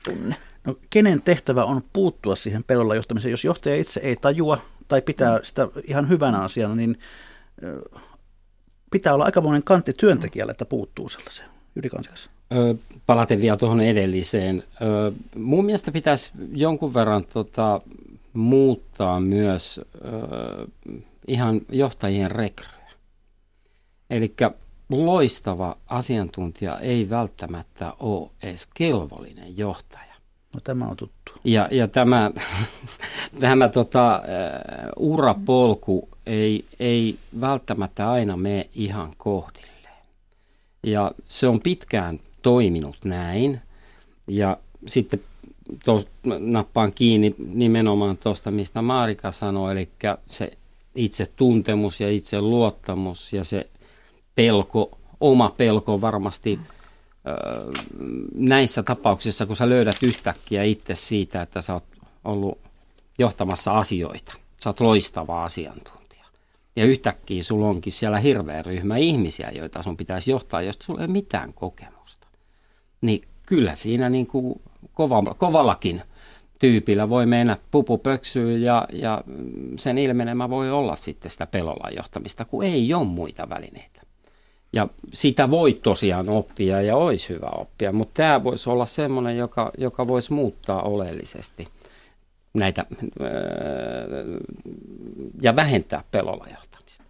[0.05, 0.37] tunne.
[0.65, 3.31] No, kenen tehtävä on puuttua siihen pelolla johtamiseen?
[3.31, 4.59] Jos johtaja itse ei tajua
[4.89, 6.99] tai pitää sitä ihan hyvänä asiana, niin
[8.91, 11.49] pitää olla aikamoinen kantti työntekijälle, että puuttuu sellaiseen.
[11.77, 12.31] Jyri Kansikas
[13.07, 14.65] palaten vielä tuohon edelliseen.
[15.37, 17.81] Mun mielestä pitäisi jonkun verran tota,
[18.33, 19.81] muuttaa myös
[21.29, 22.91] ihan johtajien rekryä.
[24.11, 24.35] Eli
[24.91, 30.14] loistava asiantuntija ei välttämättä ole edes kelvollinen johtaja.
[30.55, 31.33] No tämä on tuttu.
[31.45, 32.31] Ja, ja tämä,
[33.41, 34.23] tämä tota,
[34.97, 39.75] uh, urapolku ei, ei välttämättä aina mene ihan kohdilleen.
[40.83, 43.61] Ja se on pitkään toiminut näin.
[44.27, 45.21] Ja sitten
[45.85, 49.89] tos, nappaan kiinni nimenomaan tuosta, mistä Marika sanoi, eli
[50.27, 50.53] se
[50.95, 53.67] itse tuntemus ja itse luottamus ja se
[54.35, 56.59] pelko, oma pelko varmasti
[58.35, 61.85] näissä tapauksissa, kun sä löydät yhtäkkiä itse siitä, että sä oot
[62.25, 62.59] ollut
[63.19, 64.33] johtamassa asioita,
[64.65, 66.25] sä oot loistava asiantuntija.
[66.77, 71.05] Ja yhtäkkiä sulla onkin siellä hirveä ryhmä ihmisiä, joita sun pitäisi johtaa, josta sulla ei
[71.05, 71.95] ole mitään kokemusta
[73.05, 74.61] niin kyllä siinä niin kuin
[74.95, 76.03] kova, kovallakin
[76.59, 79.25] tyypillä voi mennä pupu pöksyyn ja, ja
[79.77, 84.03] sen ilmenemä voi olla sitten sitä pelolla johtamista, kun ei ole muita välineitä.
[84.75, 89.71] Ja sitä voi tosiaan oppia ja olisi hyvä oppia, mutta tämä voisi olla semmoinen, joka,
[89.79, 91.69] joka voisi muuttaa oleellisesti
[92.55, 92.87] näitä
[95.43, 97.05] ja vähentää pelolla johtamista.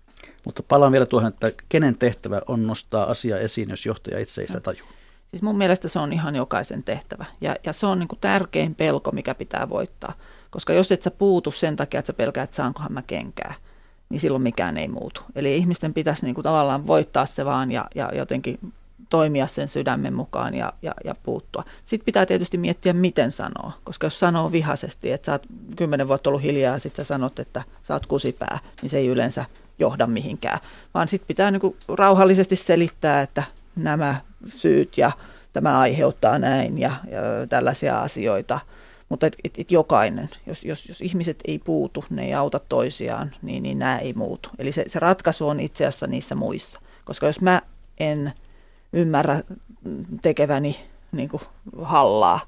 [0.44, 4.46] Mutta palaan vielä tuohon, että kenen tehtävä on nostaa asia esiin, jos johtaja itse ei
[4.46, 4.88] sitä tajua.
[5.26, 7.24] Siis mun mielestä se on ihan jokaisen tehtävä.
[7.40, 10.12] Ja, ja se on niin kuin tärkein pelko, mikä pitää voittaa.
[10.50, 13.54] Koska jos et sä puutu sen takia, että sä pelkäät, että saankohan mä kenkää,
[14.08, 15.20] niin silloin mikään ei muutu.
[15.34, 18.58] Eli ihmisten pitäisi niin kuin tavallaan voittaa se vaan ja, ja jotenkin
[19.10, 21.64] toimia sen sydämen mukaan ja, ja, ja puuttua.
[21.84, 25.46] Sitten pitää tietysti miettiä, miten sanoo, koska jos sanoo vihaisesti, että sä oot
[25.76, 29.06] kymmenen vuotta ollut hiljaa ja sitten sä sanot, että sä oot kusipää, niin se ei
[29.06, 29.44] yleensä
[29.78, 30.58] johda mihinkään,
[30.94, 33.42] vaan sitten pitää niinku rauhallisesti selittää, että
[33.76, 35.12] nämä syyt ja
[35.52, 38.60] tämä aiheuttaa näin ja, ja tällaisia asioita.
[39.14, 43.32] Mutta et, et, et jokainen, jos, jos, jos ihmiset ei puutu, ne ei auta toisiaan,
[43.42, 44.48] niin, niin nämä ei muutu.
[44.58, 46.80] Eli se, se ratkaisu on itse asiassa niissä muissa.
[47.04, 47.62] Koska jos mä
[48.00, 48.32] en
[48.92, 49.42] ymmärrä
[50.22, 51.42] tekeväni niin kuin
[51.82, 52.40] hallaa,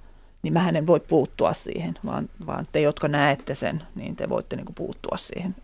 [0.43, 4.57] niin mä en voi puuttua siihen, vaan, vaan te, jotka näette sen, niin te voitte
[4.57, 5.55] niin kuin puuttua siihen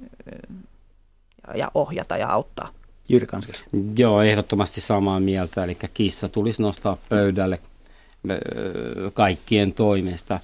[1.47, 2.69] ja, ja ohjata ja auttaa.
[3.09, 3.65] Jyri Kanskes.
[3.97, 5.65] Joo, ehdottomasti samaa mieltä.
[5.65, 7.61] Eli kissa tulisi nostaa pöydälle
[9.15, 10.41] kaikkien toimesta.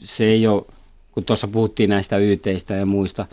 [0.00, 0.64] Se ei ole,
[1.12, 3.26] kun tuossa puhuttiin näistä yteistä ja muista,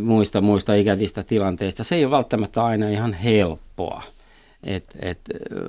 [0.00, 4.02] muista, muista ikävistä tilanteista, se ei ole välttämättä aina ihan helppoa.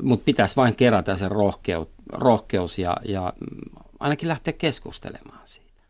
[0.01, 3.33] Mutta pitäisi vain kerätä se rohkeus, rohkeus ja, ja
[3.99, 5.81] ainakin lähteä keskustelemaan siitä.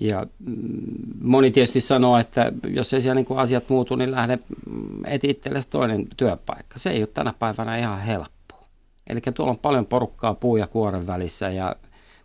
[0.00, 0.80] Ja mm,
[1.20, 5.68] moni tietysti sanoo, että jos ei siellä niin asiat muutu, niin lähde mm, eti itsellesi
[5.68, 6.78] toinen työpaikka.
[6.78, 8.64] Se ei ole tänä päivänä ihan helppoa.
[9.06, 11.76] Eli tuolla on paljon porukkaa puu ja kuoren välissä ja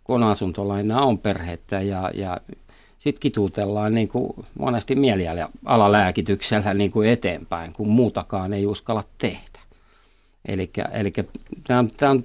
[0.08, 2.36] kun on asuntolaina, on perhettä ja, ja
[2.98, 9.60] sitten kituutellaan niin kuin monesti mielialalääkityksellä niin kuin eteenpäin, kun muutakaan ei uskalla tehdä.
[10.44, 10.70] Eli
[11.66, 12.24] tämä on, tämä on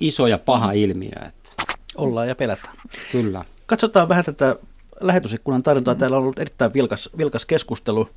[0.00, 1.12] iso ja paha ilmiö.
[1.26, 1.50] Että.
[1.96, 2.76] Ollaan ja pelätään.
[3.12, 3.44] Kyllä.
[3.66, 4.56] Katsotaan vähän tätä
[5.00, 5.94] lähetysikkunan tarjontaa.
[5.94, 8.08] Täällä on ollut erittäin vilkas, vilkas keskustelu.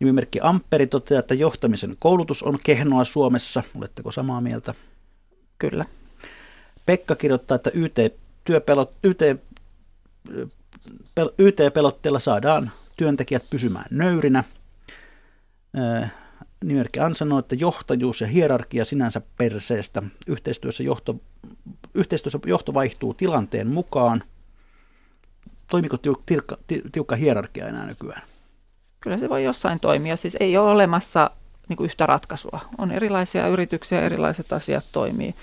[0.00, 3.62] Nimimerkki Amperi toteaa, että johtamisen koulutus on kehnoa Suomessa.
[3.74, 4.74] Oletteko samaa mieltä?
[5.58, 5.84] Kyllä.
[6.86, 7.70] Pekka kirjoittaa, että
[8.48, 9.20] YT-työpelot, YT,
[11.38, 14.44] YT-pelotteella saadaan työntekijät pysymään nöyrinä.
[16.64, 20.02] Nimimerkki An sanoo, että johtajuus ja hierarkia sinänsä perseestä.
[20.26, 21.16] Yhteistyössä johto,
[21.94, 24.22] yhteistyössä johto vaihtuu tilanteen mukaan–
[25.70, 25.96] toimiko
[26.26, 26.56] tiukka,
[26.92, 28.22] tiukka hierarkia enää nykyään?
[29.00, 30.16] Kyllä se voi jossain toimia.
[30.16, 31.30] Siis ei ole olemassa
[31.68, 32.60] niin kuin yhtä ratkaisua.
[32.78, 35.34] On erilaisia yrityksiä, erilaiset asiat toimii.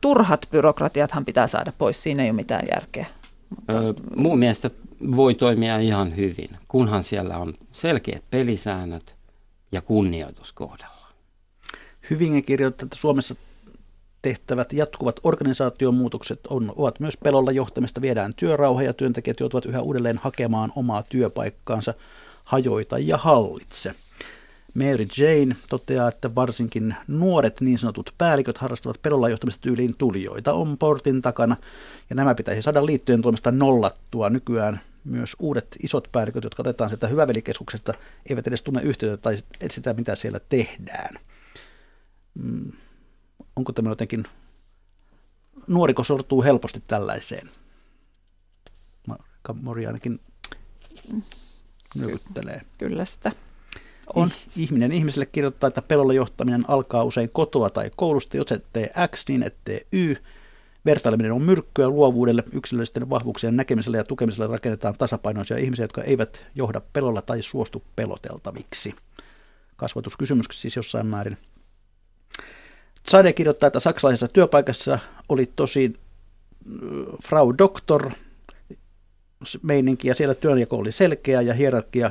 [0.00, 3.06] Turhat byrokratiathan pitää saada pois, siinä ei ole mitään järkeä.
[3.50, 3.72] Mutta...
[3.72, 4.70] Öö, mun mielestä
[5.16, 9.16] voi toimia ihan hyvin, kunhan siellä on selkeät pelisäännöt
[9.72, 11.08] ja kunnioitus kohdalla.
[12.10, 13.34] Hyvin kirjoittaa, että Suomessa
[14.22, 20.18] tehtävät jatkuvat organisaatiomuutokset on, ovat myös pelolla johtamista, viedään työrauha ja työntekijät joutuvat yhä uudelleen
[20.18, 21.94] hakemaan omaa työpaikkaansa,
[22.44, 23.94] hajoita ja hallitse.
[24.74, 30.78] Mary Jane toteaa, että varsinkin nuoret niin sanotut päälliköt harrastavat pelolla johtamista tyyliin tulijoita on
[30.78, 31.56] portin takana,
[32.10, 34.80] ja nämä pitäisi saada liittojen toimesta nollattua nykyään.
[35.04, 37.94] Myös uudet isot päälliköt, jotka otetaan sieltä hyvävelikeskuksesta,
[38.30, 39.36] eivät edes tunne yhteyttä tai
[39.70, 41.14] sitä, mitä siellä tehdään.
[42.34, 42.72] Mm
[43.58, 44.24] onko tämä jotenkin,
[45.66, 47.50] nuoriko sortuu helposti tällaiseen?
[49.54, 50.20] Mori ainakin
[51.94, 52.62] nykyttelee.
[52.78, 53.32] Kyllä sitä.
[54.14, 54.30] On.
[54.56, 58.36] Ihminen ihmiselle kirjoittaa, että pelolla johtaminen alkaa usein kotoa tai koulusta.
[58.36, 60.14] Jos ettei X, niin ettei Y.
[60.84, 66.80] Vertaileminen on myrkkyä luovuudelle, yksilöllisten vahvuuksien näkemisellä ja tukemisella rakennetaan tasapainoisia ihmisiä, jotka eivät johda
[66.92, 68.94] pelolla tai suostu peloteltaviksi.
[69.76, 71.36] Kasvatuskysymys siis jossain määrin.
[73.06, 74.98] Sade kirjoittaa, että saksalaisessa työpaikassa
[75.28, 75.92] oli tosi
[77.24, 78.10] Frau Doktor
[79.62, 82.10] meininki ja siellä työnjako oli selkeä ja hierarkia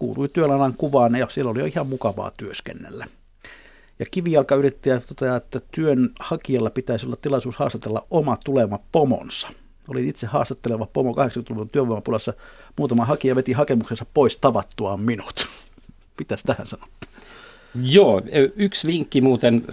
[0.00, 3.06] kuului työalan kuvaan ja siellä oli ihan mukavaa työskennellä.
[3.98, 9.48] Ja kivijalka yrittäjä toteaa, että työnhakijalla pitäisi olla tilaisuus haastatella oma tulema pomonsa.
[9.88, 12.34] Olin itse haastatteleva pomo 80-luvun työvoimapulassa.
[12.78, 15.46] Muutama hakija veti hakemuksensa pois tavattuaan minut.
[16.16, 16.86] Pitäisi tähän sanoa?
[17.82, 18.22] Joo,
[18.56, 19.66] yksi vinkki muuten,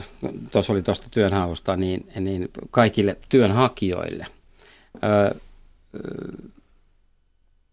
[0.52, 4.26] tuossa oli tuosta työnhausta, niin, niin kaikille työnhakijoille.
[5.04, 5.36] Ö,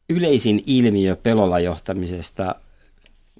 [0.08, 2.54] yleisin ilmiö pelolla johtamisesta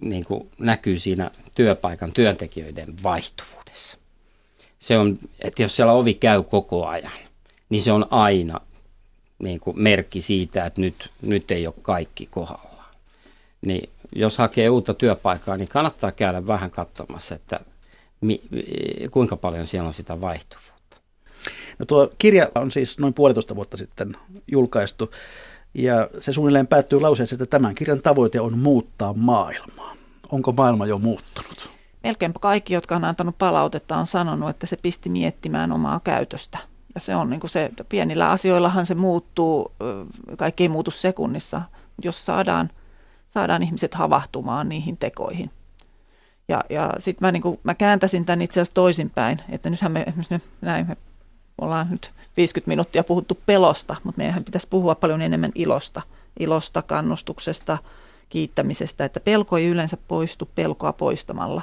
[0.01, 3.99] niin kuin näkyy siinä työpaikan työntekijöiden vaihtuvuudessa.
[4.79, 7.13] Se on, että jos siellä ovi käy koko ajan,
[7.69, 8.61] niin se on aina
[9.39, 12.95] niin kuin merkki siitä, että nyt, nyt ei ole kaikki kohdallaan.
[13.61, 17.61] Niin jos hakee uutta työpaikkaa, niin kannattaa käydä vähän katsomassa, että
[18.21, 18.41] mi,
[19.11, 20.97] kuinka paljon siellä on sitä vaihtuvuutta.
[21.79, 25.11] No tuo kirja on siis noin puolitoista vuotta sitten julkaistu,
[25.75, 29.95] ja se suunnilleen päättyy lauseeseen, että tämän kirjan tavoite on muuttaa maailmaa.
[30.33, 31.71] Onko maailma jo muuttunut?
[32.03, 36.59] Melkeinpä kaikki, jotka on antanut palautetta, on sanonut, että se pisti miettimään omaa käytöstä.
[36.95, 39.73] Ja se on niin kuin se, että pienillä asioillahan se muuttuu,
[40.37, 41.63] kaikki ei muutu sekunnissa.
[42.03, 42.71] Jos saadaan–
[43.35, 45.51] saadaan ihmiset havahtumaan niihin tekoihin.
[46.49, 50.51] Ja, ja sitten mä, niin mä kääntäisin tämän itse asiassa toisinpäin, että nythän me esimerkiksi
[50.61, 50.97] näin, me
[51.61, 56.03] ollaan nyt 50 minuuttia puhuttu pelosta, mutta meidän pitäisi puhua paljon enemmän ilosta,
[56.41, 57.79] ilosta, kannustuksesta,
[58.29, 61.63] kiittämisestä, että pelko ei yleensä poistu pelkoa poistamalla,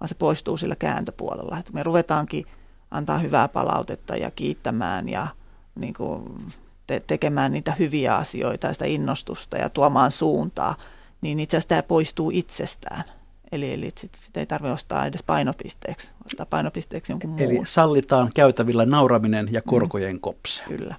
[0.00, 2.46] vaan se poistuu sillä kääntöpuolella, että me ruvetaankin
[2.90, 5.26] antaa hyvää palautetta ja kiittämään ja
[5.74, 6.46] niin kuin
[6.86, 10.76] te- tekemään niitä hyviä asioita ja sitä innostusta ja tuomaan suuntaa,
[11.20, 13.04] niin itse asiassa tämä poistuu itsestään.
[13.52, 17.42] Eli, eli sitä sit ei tarvitse ostaa edes painopisteeksi, ostaa painopisteeksi jonkun muun.
[17.42, 20.20] Eli sallitaan käytävillä nauraminen ja korkojen mm.
[20.20, 20.62] kopse.
[20.68, 20.94] Kyllä.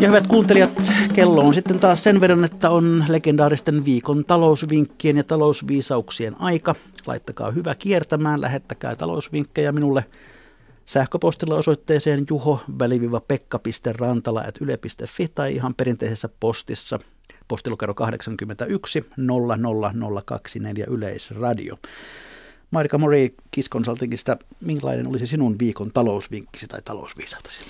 [0.00, 5.24] Ja hyvät kuuntelijat, kello on sitten taas sen verran, että on legendaaristen viikon talousvinkkien ja
[5.24, 6.74] talousviisauksien aika.
[7.06, 10.04] Laittakaa hyvä kiertämään, lähettäkää talousvinkkejä minulle
[10.86, 16.98] sähköpostilla osoitteeseen juho-pekka.rantala.yle.fi tai ihan perinteisessä postissa
[17.50, 21.76] postilukero 81 00024 Yleisradio.
[22.70, 27.60] Marika Mori Kiskonsaltingista, minkälainen olisi sinun viikon talousvinkkisi tai talousviisautasi?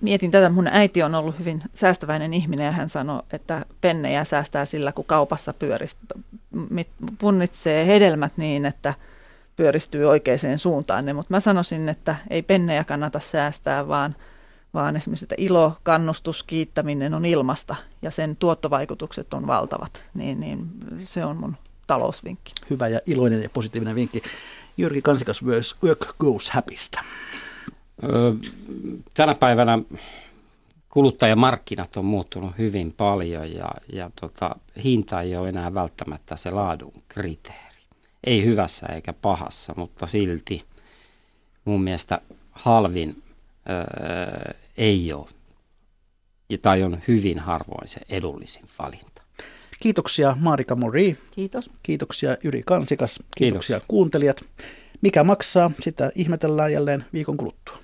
[0.00, 4.64] Mietin tätä, mun äiti on ollut hyvin säästäväinen ihminen ja hän sanoi, että pennejä säästää
[4.64, 5.98] sillä, kun kaupassa pyörist,
[7.18, 8.94] punnitsee hedelmät niin, että
[9.56, 11.16] pyöristyy oikeaan suuntaan.
[11.16, 14.16] Mutta mä sanoisin, että ei pennejä kannata säästää, vaan,
[14.74, 20.04] vaan esimerkiksi että ilo, kannustus, kiittäminen on ilmasta ja sen tuottovaikutukset on valtavat.
[20.14, 20.68] Niin, niin
[21.04, 21.56] se on mun
[21.86, 22.52] talousvinkki.
[22.70, 24.22] Hyvä ja iloinen ja positiivinen vinkki.
[24.76, 27.04] Jyrki Kansikas myös Work Goes Happystä.
[29.14, 29.78] Tänä päivänä
[30.88, 36.92] kuluttajamarkkinat on muuttunut hyvin paljon ja, ja tota, hinta ei ole enää välttämättä se laadun
[37.08, 37.74] kriteeri.
[38.24, 40.64] Ei hyvässä eikä pahassa, mutta silti
[41.64, 42.20] mun mielestä
[42.52, 43.22] halvin
[43.70, 45.28] öö, ei ole
[46.62, 49.22] tai on hyvin harvoin se edullisin valinta.
[49.80, 51.18] Kiitoksia Marika Mori.
[51.30, 51.70] Kiitos.
[51.82, 53.20] Kiitoksia Yri Kansikas.
[53.36, 53.88] Kiitoksia Kiitos.
[53.88, 54.44] kuuntelijat.
[55.00, 57.78] Mikä maksaa, sitä ihmetellään jälleen viikon kuluttua.